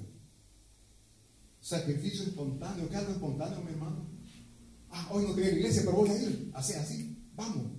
[1.61, 2.89] Sacrificio espontáneo.
[2.89, 4.07] ¿Qué algo espontáneo, mi hermano?
[4.91, 6.51] Ah, hoy no la iglesia, pero voy a ir.
[6.55, 7.31] Así, así.
[7.35, 7.73] Vamos.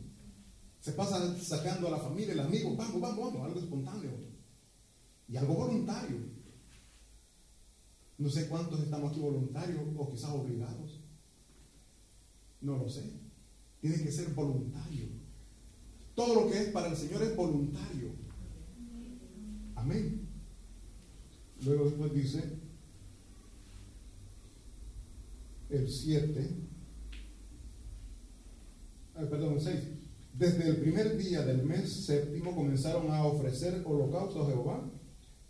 [0.80, 2.76] Se pasa sacando a la familia, el amigo.
[2.76, 3.46] Vamos, vamos, vamos.
[3.46, 4.12] Algo espontáneo.
[5.28, 6.18] Y algo voluntario.
[8.20, 11.00] No sé cuántos estamos aquí voluntarios o quizás obligados.
[12.60, 13.14] No lo sé.
[13.80, 15.08] Tiene que ser voluntario.
[16.16, 18.10] Todo lo que es para el Señor es voluntario.
[19.76, 20.28] Amén.
[21.64, 22.60] Luego después dice
[25.70, 26.50] el 7,
[29.16, 29.80] ah, perdón, el 6.
[30.34, 34.92] Desde el primer día del mes séptimo comenzaron a ofrecer holocaustos a Jehová,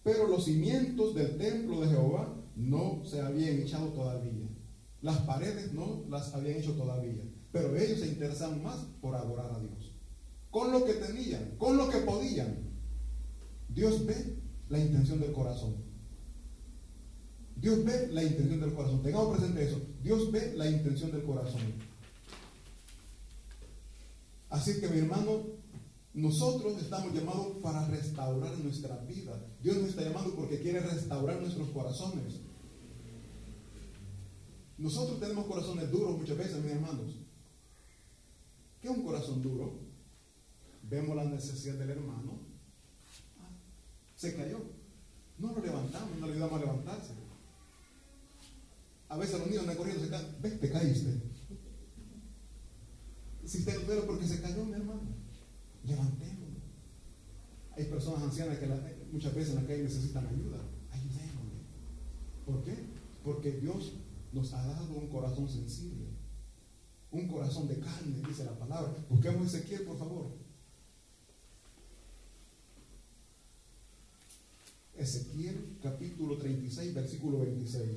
[0.04, 4.48] pero los cimientos del templo de Jehová no se habían echado todavía.
[5.02, 9.60] Las paredes no las habían hecho todavía, pero ellos se interesaban más por adorar a
[9.60, 9.94] Dios.
[10.52, 12.70] Con lo que tenían, con lo que podían.
[13.70, 15.76] Dios ve la intención del corazón.
[17.56, 19.04] Dios ve la intención del corazón.
[19.04, 19.82] Tengamos presente eso.
[20.02, 21.62] Dios ve la intención del corazón.
[24.50, 25.44] Así que mi hermano,
[26.14, 29.46] nosotros estamos llamados para restaurar nuestra vida.
[29.62, 32.49] Dios nos está llamando porque quiere restaurar nuestros corazones.
[34.80, 37.20] Nosotros tenemos corazones duros muchas veces, mis hermanos.
[38.82, 39.78] ¿Qué es un corazón duro?
[40.84, 42.40] Vemos la necesidad del hermano.
[44.16, 44.60] se cayó.
[45.38, 47.14] No lo levantamos, no le ayudamos a levantarse.
[49.10, 50.36] A veces los niños andan corriendo, se caen.
[50.42, 51.22] Ves, te caíste.
[53.46, 55.02] Si te lo porque se cayó, mi hermano,
[55.84, 56.60] levantémoslo.
[57.76, 58.68] Hay personas ancianas que
[59.12, 60.60] muchas veces en la calle necesitan ayuda.
[60.92, 61.60] Ayudémosle.
[62.46, 62.78] ¿Por qué?
[63.24, 63.94] Porque Dios
[64.32, 66.08] nos ha dado un corazón sensible.
[67.12, 68.94] Un corazón de carne, dice la palabra.
[69.10, 70.32] Busquemos Ezequiel, por favor.
[74.96, 77.90] Ezequiel capítulo 36, versículo 26.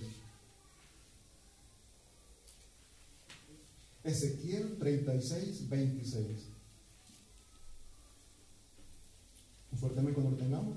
[4.04, 6.24] Ezequiel 36, 26.
[9.78, 10.76] Fuertemente cuando lo tengamos.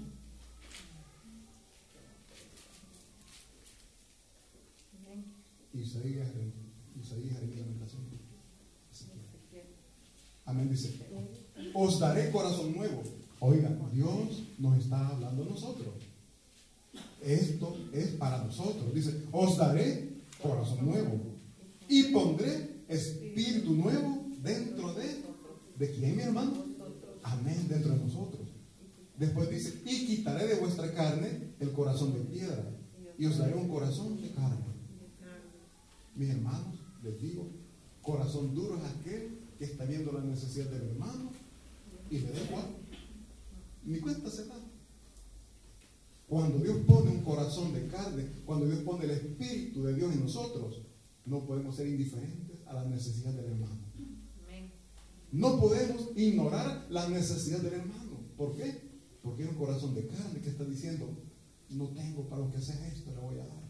[6.05, 6.27] Isaías,
[7.01, 7.39] Isaías,
[10.45, 10.93] Amén, dice.
[11.73, 13.01] Os daré corazón nuevo.
[13.39, 15.95] Oiga, Dios nos está hablando a nosotros.
[17.23, 18.93] Esto es para nosotros.
[18.93, 21.19] Dice, os daré corazón nuevo.
[21.89, 25.25] Y pondré espíritu nuevo dentro de...
[25.79, 26.63] ¿De quién, mi hermano?
[27.23, 28.47] Amén, dentro de nosotros.
[29.17, 32.71] Después dice, y quitaré de vuestra carne el corazón de piedra.
[33.17, 34.74] Y os daré un corazón de carne.
[36.15, 37.47] Mis hermanos, les digo,
[38.01, 41.31] corazón duro es aquel que está viendo la necesidad del hermano
[42.09, 42.75] y le da igual.
[43.83, 44.55] Ni cuenta se da.
[46.27, 50.21] Cuando Dios pone un corazón de carne, cuando Dios pone el Espíritu de Dios en
[50.21, 50.81] nosotros,
[51.25, 53.85] no podemos ser indiferentes a las necesidades del hermano.
[55.31, 58.21] No podemos ignorar la necesidad del hermano.
[58.37, 58.89] ¿Por qué?
[59.21, 61.09] Porque hay un corazón de carne que está diciendo,
[61.69, 63.64] no tengo para lo que sea esto, le voy a dar.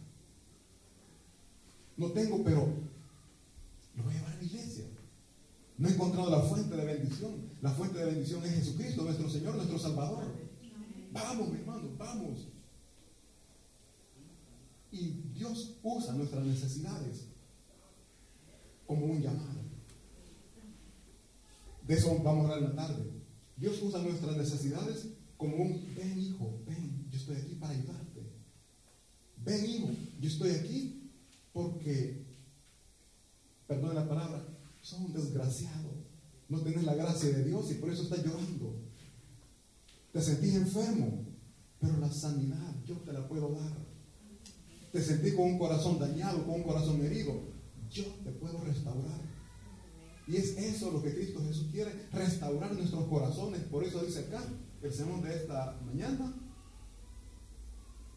[1.98, 2.68] No tengo, pero
[3.96, 4.86] lo voy a llevar a la iglesia.
[5.78, 7.50] No he encontrado la fuente de bendición.
[7.62, 10.26] La fuente de bendición es Jesucristo, nuestro Señor, nuestro Salvador.
[11.12, 12.48] Vamos, mi hermano, vamos.
[14.91, 17.26] Y Dios usa nuestras necesidades
[18.86, 19.66] como un llamado.
[21.88, 23.12] De eso vamos a hablar en la tarde.
[23.58, 28.22] Dios usa nuestras necesidades como un, ven hijo, ven, yo estoy aquí para ayudarte.
[29.43, 29.89] Ven hijo,
[30.20, 31.05] yo estoy aquí
[31.56, 32.22] porque,
[33.66, 34.45] perdón la palabra,
[34.82, 35.89] sos un desgraciado.
[36.49, 38.76] No tenés la gracia de Dios y por eso estás llorando.
[40.12, 41.24] Te sentís enfermo,
[41.80, 43.72] pero la sanidad yo te la puedo dar.
[44.91, 47.41] Te sentís con un corazón dañado, con un corazón herido,
[47.89, 49.22] yo te puedo restaurar.
[50.28, 53.62] Y es eso lo que Cristo Jesús quiere, restaurar nuestros corazones.
[53.62, 54.43] Por eso dice acá,
[54.82, 56.34] el sermón de esta mañana,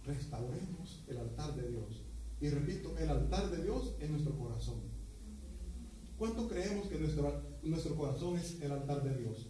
[0.04, 2.07] restauremos el altar de Dios.
[2.40, 4.80] Y repito, el altar de Dios es nuestro corazón.
[6.16, 9.48] ¿Cuánto creemos que nuestro, nuestro corazón es el altar de Dios?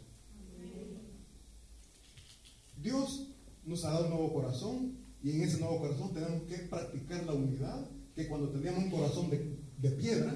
[2.82, 3.28] Dios
[3.64, 7.34] nos ha dado un nuevo corazón y en ese nuevo corazón tenemos que practicar la
[7.34, 10.32] unidad, que cuando teníamos un corazón de, de piedra,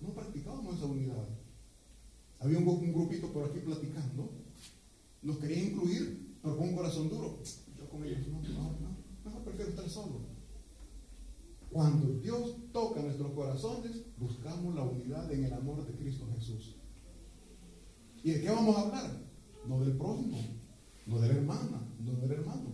[0.00, 1.28] no practicábamos esa unidad.
[2.40, 4.30] Había un, grupito por aquí platicando,
[5.22, 7.38] nos quería incluir, pero con un corazón duro.
[7.78, 10.29] Yo con ellos, no, no, no, mejor prefiero estar solo.
[11.70, 16.76] Cuando Dios toca nuestros corazones, buscamos la unidad en el amor de Cristo Jesús.
[18.24, 19.10] ¿Y de qué vamos a hablar?
[19.66, 20.38] No del prójimo,
[21.06, 22.72] no de la hermana, no del hermano.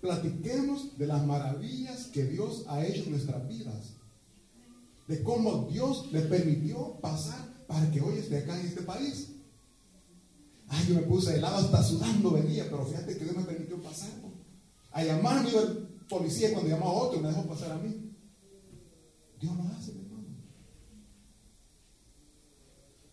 [0.00, 3.96] Platiquemos de las maravillas que Dios ha hecho en nuestras vidas.
[5.08, 9.32] De cómo Dios le permitió pasar para que hoy esté acá en este país.
[10.68, 13.80] Ay, yo me puse de lado hasta sudando venía, pero fíjate que Dios me permitió
[13.80, 14.10] pasar.
[14.92, 18.05] A llamarme el policía cuando llamó a otro me dejó pasar a mí.
[19.46, 20.26] Dios lo hace, mi hermano.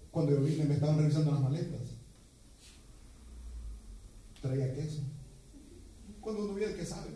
[0.10, 1.82] Cuando yo vine me estaban revisando las maletas.
[4.42, 5.04] Traía queso.
[6.20, 7.12] Cuando uno viene, ¿qué sabe?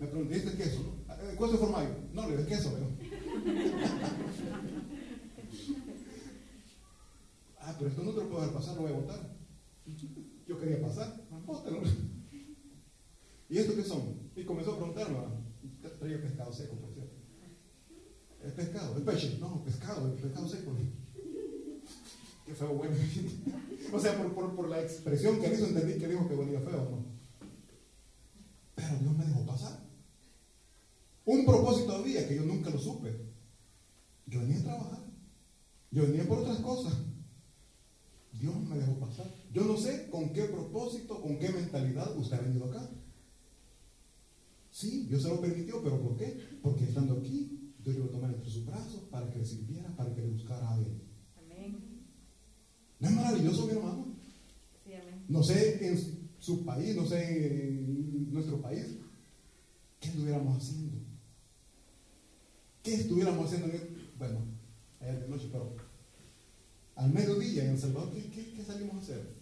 [0.00, 0.82] Me pregunté, ¿este queso?
[0.82, 1.04] ¿no?
[1.36, 1.90] ¿Cuál es el formayo?
[2.14, 2.86] No, le ves queso, ¿no?
[7.60, 9.36] ah, pero esto no te lo puedo dejar pasar, lo voy a votar.
[10.46, 11.82] Yo quería pasar, bótalo.
[13.50, 14.30] ¿Y esto qué son?
[14.34, 15.18] Y comenzó a preguntarme,
[15.98, 17.17] traía pescado seco, por cierto.
[18.48, 18.96] ¿Es pescado?
[18.96, 19.36] ¿Es peche?
[19.38, 20.72] No, pescado, es pescado seco.
[22.46, 22.96] Qué feo, bueno.
[23.92, 27.04] o sea, por, la expresión que hizo, entendí que dijo que venía feo, ¿no?
[28.74, 29.78] Pero Dios me dejó pasar.
[31.26, 33.20] Un propósito había que yo nunca lo supe.
[34.24, 35.00] Yo venía a trabajar.
[35.90, 36.94] Yo venía por otras cosas.
[38.32, 39.26] Dios me dejó pasar.
[39.52, 42.88] Yo no sé con qué propósito, con qué mentalidad usted ha venido acá.
[44.70, 46.58] Sí, Dios se lo permitió, pero ¿por qué?
[46.62, 47.57] Porque estando aquí,
[47.92, 50.78] Dios lo tomar entre sus brazos para que le sirviera, para que le buscara a
[50.78, 51.00] Él.
[51.36, 52.04] Amén.
[53.00, 54.14] ¿No es maravilloso, mi hermano?
[54.84, 55.24] Sí, amén.
[55.28, 55.98] No sé en
[56.38, 58.98] su país, no sé en nuestro país,
[60.00, 60.98] ¿qué estuviéramos haciendo?
[62.82, 63.68] ¿Qué estuviéramos haciendo?
[64.18, 64.40] Bueno,
[65.00, 65.74] ayer de noche, pero
[66.94, 69.38] al mediodía en El Salvador, ¿qué, qué, qué salimos a hacer?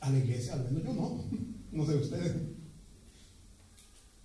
[0.00, 1.24] A la iglesia, al menos yo no,
[1.72, 2.36] no sé ustedes.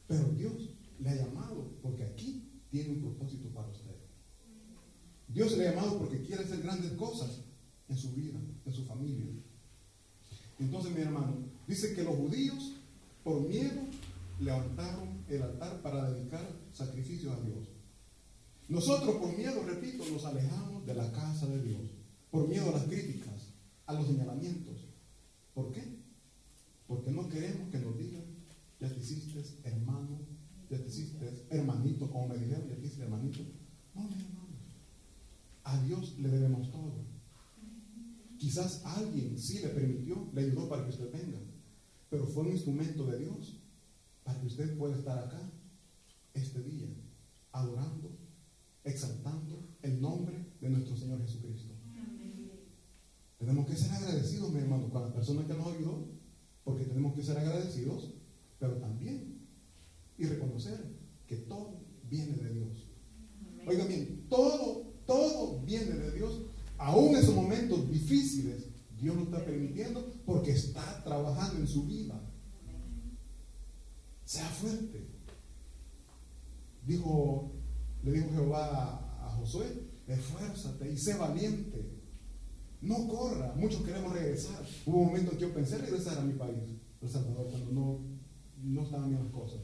[0.07, 0.69] Pero Dios
[0.99, 2.44] le ha llamado porque aquí
[2.75, 3.95] tiene un propósito para usted.
[5.29, 7.39] Dios le ha llamado porque quiere hacer grandes cosas
[7.87, 9.27] en su vida, en su familia.
[10.59, 12.73] Entonces, mi hermano, dice que los judíos,
[13.23, 13.79] por miedo,
[14.41, 17.69] levantaron el altar para dedicar sacrificios a Dios.
[18.67, 21.81] Nosotros, por miedo, repito, nos alejamos de la casa de Dios.
[22.29, 23.53] Por miedo a las críticas,
[23.85, 24.85] a los señalamientos.
[25.53, 25.81] ¿Por qué?
[26.87, 28.25] Porque no queremos que nos digan
[28.81, 30.19] ya te hiciste hermano,
[30.69, 33.39] ya te hiciste hermanito, como me dijeron, ya te hiciste hermanito.
[33.93, 34.55] No, mi hermano.
[35.63, 37.05] A Dios le debemos todo.
[38.37, 41.39] Quizás alguien sí le permitió, le ayudó para que usted venga,
[42.09, 43.61] pero fue un instrumento de Dios
[44.23, 45.51] para que usted pueda estar acá
[46.33, 46.87] este día,
[47.51, 48.17] adorando,
[48.83, 51.73] exaltando el nombre de nuestro Señor Jesucristo.
[53.39, 56.07] Tenemos que ser agradecidos, mi hermano, con la persona que nos ayudó,
[56.63, 58.15] porque tenemos que ser agradecidos
[58.59, 59.44] pero también
[60.17, 60.79] y reconocer
[61.27, 62.87] que todo viene de Dios.
[63.67, 66.41] Oigan bien, todo, todo viene de Dios.
[66.77, 72.21] Aún en esos momentos difíciles, Dios lo está permitiendo porque está trabajando en su vida.
[74.23, 75.07] Sea fuerte.
[76.85, 77.51] Dijo,
[78.03, 79.65] le dijo Jehová a, a Josué,
[80.07, 81.95] esfuérzate y sé valiente.
[82.81, 84.63] No corra, muchos queremos regresar.
[84.85, 86.61] Hubo un momento en que yo pensé regresar a mi país,
[87.01, 87.99] El Salvador, cuando no,
[88.61, 89.61] no estaban bien las cosas.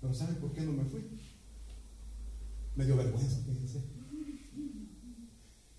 [0.00, 1.02] Pero ¿saben por qué no me fui?
[2.76, 3.82] Me dio vergüenza, fíjense.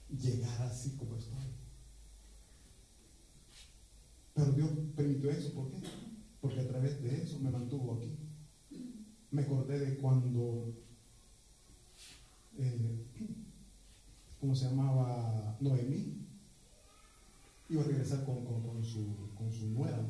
[0.10, 1.40] Llegar así como estoy.
[4.34, 5.78] Pero Dios permitió eso, ¿por qué?
[6.42, 8.18] Porque a través de eso me mantuvo aquí.
[9.32, 10.74] Me acordé de cuando,
[12.58, 13.06] eh,
[14.40, 15.58] ¿cómo se llamaba?
[15.60, 16.26] Noemí.
[17.70, 20.04] Iba a regresar con, su, con su nuera,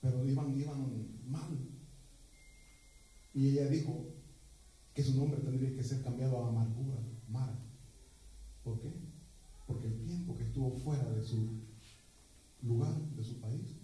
[0.00, 1.69] pero iban, iban mal.
[3.40, 4.04] Y ella dijo
[4.92, 6.98] que su nombre tendría que ser cambiado a amargura,
[7.30, 7.58] Mara.
[8.62, 8.92] ¿Por qué?
[9.66, 11.48] Porque el tiempo que estuvo fuera de su
[12.60, 13.78] lugar, de su país,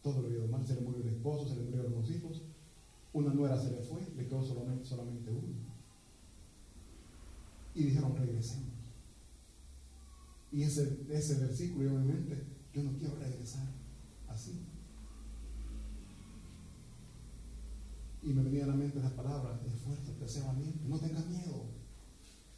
[0.00, 0.64] todo lo había mal.
[0.64, 2.42] Se le murió el esposo, se le murieron los hijos,
[3.12, 5.56] una nuera se le fue, le quedó solamente, uno.
[7.74, 8.94] Y dijeron, regresemos.
[10.52, 13.66] Y ese versículo, obviamente, yo no quiero regresar
[14.28, 14.69] así.
[18.22, 21.70] Y me venía a la mente esa palabra, esfuérzate, sea valiente, no tengas miedo.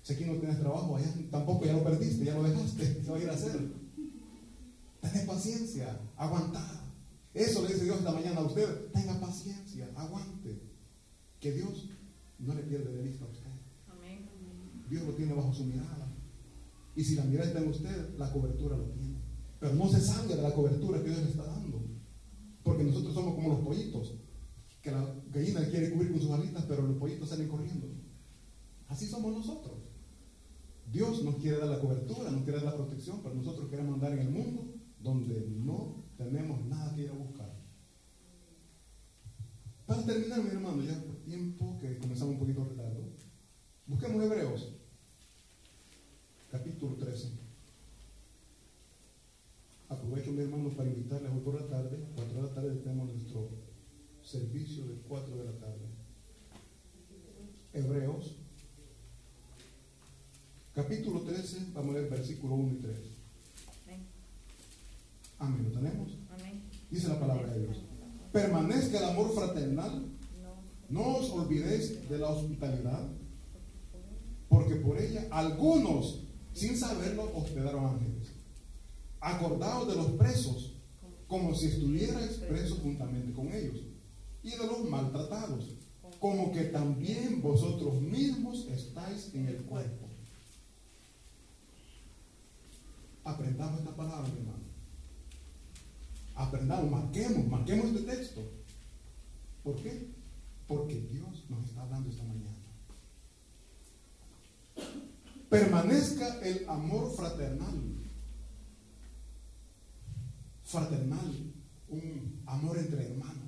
[0.03, 3.17] Si aquí no tienes trabajo, allá tampoco ya lo perdiste, ya lo dejaste, ¿qué va
[3.17, 3.73] a ir a hacer?
[5.01, 6.83] Tenés paciencia, aguantar.
[7.33, 10.61] Eso le dice Dios esta mañana a usted, tenga paciencia, aguante.
[11.41, 11.89] Que Dios
[12.39, 13.51] no le pierde de vista a usted.
[14.89, 16.13] Dios lo tiene bajo su mirada.
[16.95, 19.17] Y si la mirada está en usted, la cobertura lo tiene.
[19.59, 21.83] Pero no se salga de la cobertura que Dios le está dando.
[22.63, 24.22] Porque nosotros somos como los pollitos
[24.83, 27.89] que la gallina quiere cubrir con sus alitas, pero los pollitos salen corriendo.
[28.89, 29.78] Así somos nosotros.
[30.91, 34.12] Dios nos quiere dar la cobertura, nos quiere dar la protección, pero nosotros queremos andar
[34.12, 37.51] en el mundo donde no tenemos nada que ir a buscar.
[39.87, 43.09] Para terminar, mi hermano, ya por tiempo que comenzamos un poquito retardo,
[43.87, 44.74] busquemos Hebreos,
[46.51, 47.28] capítulo 13.
[49.89, 53.62] Aprovecho, mi hermano, para invitarles hoy por la tarde, 4 de la tarde tenemos nuestro
[54.33, 55.87] servicio de 4 de la tarde.
[57.74, 58.35] Hebreos,
[60.74, 62.97] capítulo 13, vamos a leer versículo 1 y 3.
[65.39, 66.12] Amén, ¿lo tenemos?
[66.30, 66.62] Amén.
[66.91, 67.76] Dice la palabra de Dios.
[68.33, 70.07] Permanezca el amor fraternal.
[70.89, 73.09] No os olvidéis de la hospitalidad,
[74.49, 76.24] porque por ella algunos,
[76.55, 78.33] sin saberlo, hospedaron ángeles.
[79.20, 80.74] Acordaos de los presos,
[81.26, 83.91] como si estuvierais presos juntamente con ellos
[84.43, 85.76] y de los maltratados,
[86.18, 90.09] como que también vosotros mismos estáis en el cuerpo.
[93.24, 94.62] Aprendamos esta palabra, hermano.
[96.34, 98.40] Aprendamos, marquemos, marquemos este texto.
[99.62, 100.09] ¿Por qué?
[100.66, 102.53] Porque Dios nos está hablando esta mañana.
[105.49, 107.78] Permanezca el amor fraternal.
[110.64, 111.53] Fraternal,
[111.88, 113.41] un amor entre hermanos.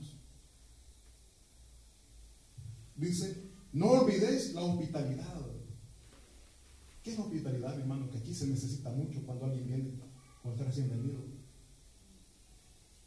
[2.97, 5.45] Dice, no olvidéis la hospitalidad.
[7.03, 8.09] ¿Qué es hospitalidad, mi hermano?
[8.11, 9.91] Que aquí se necesita mucho cuando alguien viene,
[10.43, 11.21] cuando está recién venido.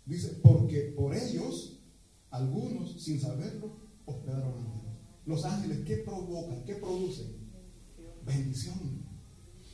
[0.05, 1.79] Dice, porque por ellos,
[2.29, 4.93] algunos, sin saberlo, hospedaron ángeles.
[5.25, 6.63] Los ángeles, ¿qué provocan?
[6.63, 7.27] ¿Qué producen?
[8.25, 9.05] Bendición.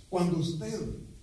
[0.09, 0.79] Cuando usted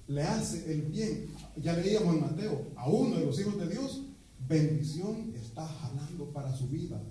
[0.06, 4.02] le hace el bien, ya leíamos en Mateo, a uno de los hijos de Dios,
[4.46, 7.02] bendición está jalando para su vida.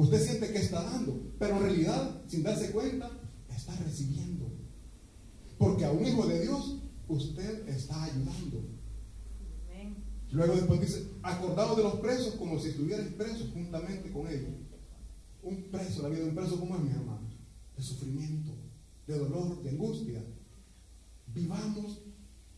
[0.00, 3.10] Usted siente que está dando, pero en realidad, sin darse cuenta,
[3.54, 4.50] está recibiendo.
[5.58, 8.64] Porque a un hijo de Dios, usted está ayudando.
[10.32, 14.48] Luego después dice, acordado de los presos como si estuvieran presos juntamente con ellos.
[15.42, 17.28] Un preso, la vida de un preso, ¿cómo es, mi hermano?
[17.76, 18.52] De sufrimiento,
[19.06, 20.24] de dolor, de angustia.
[21.26, 22.00] Vivamos,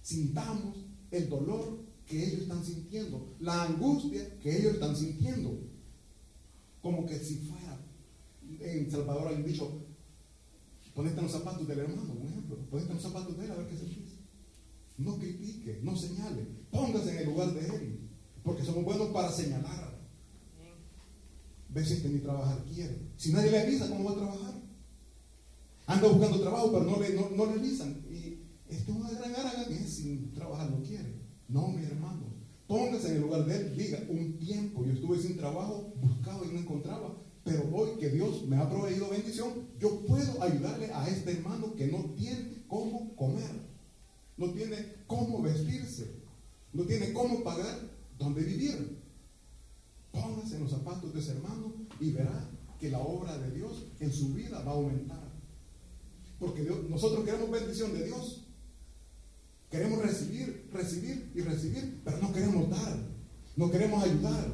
[0.00, 0.76] sintamos
[1.10, 5.71] el dolor que ellos están sintiendo, la angustia que ellos están sintiendo
[6.82, 7.78] como que si fuera.
[8.60, 9.86] En Salvador hay un dicho,
[10.94, 13.56] ponete en los zapatos del hermano, un ejemplo, ponete en los zapatos de él a
[13.56, 14.18] ver qué se dice.
[14.98, 18.10] No critique, no señale, póngase en el lugar de él,
[18.42, 19.92] porque somos buenos para señalar.
[21.70, 22.98] Ve si este ni trabajar quiere.
[23.16, 24.54] Si nadie le avisa, ¿cómo va a trabajar?
[25.86, 28.04] Anda buscando trabajo, pero no le, no, le avisan.
[28.10, 31.22] Y esto es una gran araga que sin trabajar no quiere.
[31.48, 32.31] No, mi hermano.
[32.72, 36.54] Póngase en el lugar de él, diga, un tiempo yo estuve sin trabajo, buscaba y
[36.54, 37.14] no encontraba,
[37.44, 41.88] pero hoy que Dios me ha proveído bendición, yo puedo ayudarle a este hermano que
[41.88, 43.50] no tiene cómo comer,
[44.38, 46.14] no tiene cómo vestirse,
[46.72, 47.78] no tiene cómo pagar
[48.18, 49.02] dónde vivir.
[50.10, 52.48] Póngase en los zapatos de ese hermano y verá
[52.80, 55.30] que la obra de Dios en su vida va a aumentar.
[56.38, 58.41] Porque nosotros queremos bendición de Dios,
[59.72, 62.94] Queremos recibir, recibir y recibir, pero no queremos dar.
[63.56, 64.52] No queremos ayudar.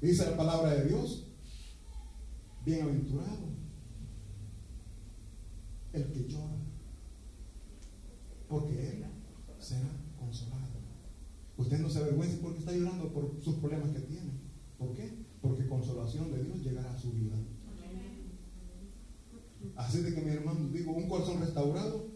[0.00, 1.26] Dice la palabra de Dios,
[2.64, 3.50] bienaventurado
[5.92, 6.56] el que llora,
[8.48, 9.04] porque él
[9.58, 10.80] será consolado.
[11.58, 14.30] Usted no se avergüenza porque está llorando por sus problemas que tiene.
[14.78, 15.12] ¿Por qué?
[15.42, 17.36] Porque consolación de Dios llegará a su vida.
[19.76, 22.09] Así de que mi hermano, digo, un corazón restaurado,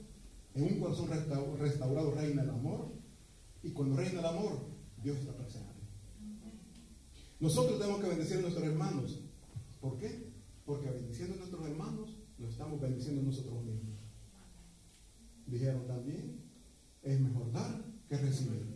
[0.55, 1.09] en un corazón
[1.59, 2.93] restaurado reina el amor,
[3.63, 4.67] y cuando reina el amor,
[5.03, 5.73] Dios está presente.
[7.41, 9.21] Nosotros tenemos que bendecir a nuestros hermanos.
[9.81, 10.33] ¿Por qué?
[10.65, 13.99] Porque bendiciendo a nuestros hermanos, nos estamos bendiciendo nosotros mismos.
[15.47, 16.41] Dijeron también,
[17.03, 18.75] es mejor dar que recibir.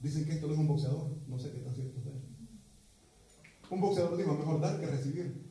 [0.00, 1.16] Dicen que esto lo es un boxeador.
[1.26, 2.06] No sé qué tan cierto es.
[3.70, 5.46] Un boxeador dijo, mejor dar que recibir.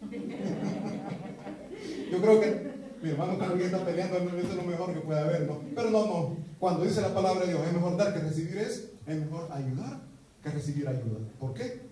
[2.10, 5.60] Yo creo que mi hermano cuando está peleando, es lo mejor que puede haber, ¿no?
[5.74, 6.36] Pero no, no.
[6.58, 10.00] Cuando dice la palabra de Dios, es mejor dar que recibir, es, es mejor ayudar
[10.42, 11.18] que recibir ayuda.
[11.38, 11.82] ¿Por qué?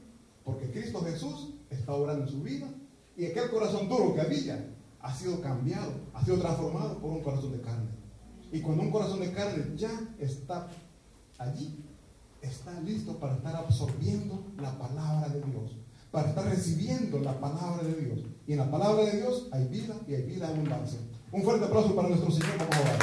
[0.44, 2.66] Porque Cristo Jesús está obrando en su vida
[3.16, 7.52] y aquel corazón duro que había ha sido cambiado, ha sido transformado por un corazón
[7.52, 7.88] de carne.
[8.50, 10.68] Y cuando un corazón de carne ya está
[11.38, 11.84] allí,
[12.40, 15.76] está listo para estar absorbiendo la palabra de Dios,
[16.14, 18.20] para estar recibiendo la palabra de Dios.
[18.46, 21.00] Y en la palabra de Dios hay vida y hay vida abundancia.
[21.32, 22.56] Un fuerte aplauso para nuestro Señor.
[22.56, 22.98] Vamos a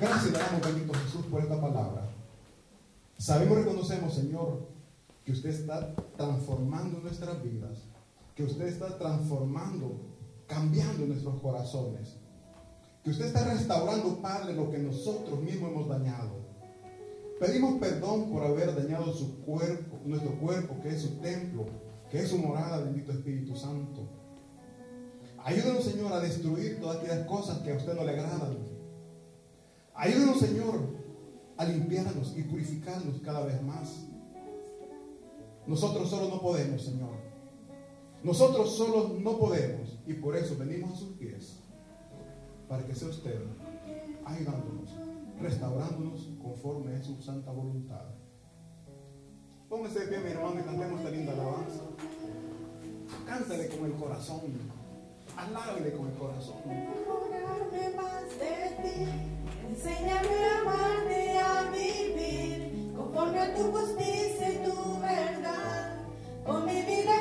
[0.00, 2.08] Gracias le damos, bendito Jesús, por esta palabra.
[3.18, 4.68] Sabemos y reconocemos, Señor,
[5.24, 7.78] que usted está transformando nuestras vidas,
[8.36, 10.02] que usted está transformando,
[10.46, 12.14] cambiando nuestros corazones,
[13.02, 16.44] que usted está restaurando, Padre, lo que nosotros mismos hemos dañado.
[17.40, 21.66] Pedimos perdón por haber dañado su cuerpo, nuestro cuerpo, que es su templo,
[22.10, 24.08] que es su morada, bendito Espíritu Santo.
[25.42, 28.58] Ayúdenos, Señor, a destruir todas aquellas cosas que a usted no le agradan.
[29.94, 30.80] Ayúdenos, Señor,
[31.56, 34.06] a limpiarnos y purificarnos cada vez más.
[35.66, 37.14] Nosotros solo no podemos, Señor.
[38.22, 41.60] Nosotros solo no podemos y por eso venimos a sus pies
[42.68, 43.38] para que sea usted
[44.24, 44.90] ayudándonos,
[45.40, 48.06] restaurándonos conforme a su santa voluntad.
[49.74, 51.82] Póngase de pie, mi hermano, y cantemos esta linda alabanza.
[53.26, 54.40] Cántale con el corazón.
[55.36, 56.58] Alábele con el corazón.
[56.64, 59.08] Enamorarme más de ti.
[59.68, 65.96] Enséñame a amarte a vivir conforme a tu justicia y tu verdad.
[66.46, 67.13] Con mi vida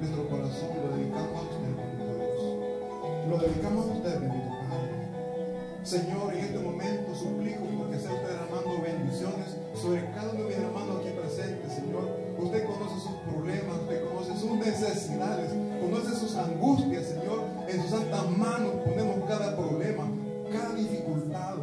[0.00, 3.28] Nuestro corazón lo dedicamos a usted, bendito Dios.
[3.30, 5.04] Lo dedicamos a usted, bendito Padre.
[5.84, 10.56] Señor, en este momento suplico porque sea usted derramando bendiciones sobre cada uno de mis
[10.56, 12.08] hermanos aquí presentes, Señor.
[12.38, 17.44] Usted conoce sus problemas, usted conoce sus necesidades, conoce sus angustias, Señor.
[17.68, 20.08] En sus santas manos ponemos cada problema,
[20.50, 21.56] cada dificultad,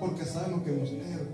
[0.00, 1.28] porque sabemos que en usted,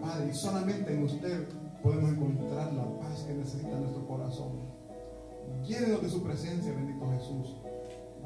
[0.00, 1.48] Padre, y solamente en usted
[1.82, 4.63] podemos encontrar la paz que necesita nuestro corazón.
[5.64, 7.56] Llénenos de su presencia, bendito Jesús.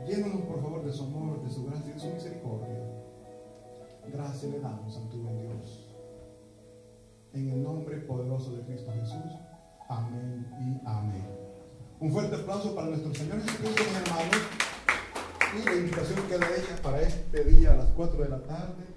[0.06, 2.78] Llénenos, por favor, de su amor, de su gracia y de su misericordia.
[4.12, 5.94] Gracias le damos, Santo buen Dios.
[7.32, 9.32] En el nombre poderoso de Cristo Jesús.
[9.88, 11.26] Amén y amén.
[12.00, 14.36] Un fuerte aplauso para nuestro Señor Jesucristo, mis hermanos.
[15.56, 18.87] Y la invitación queda hecha para este día a las 4 de la tarde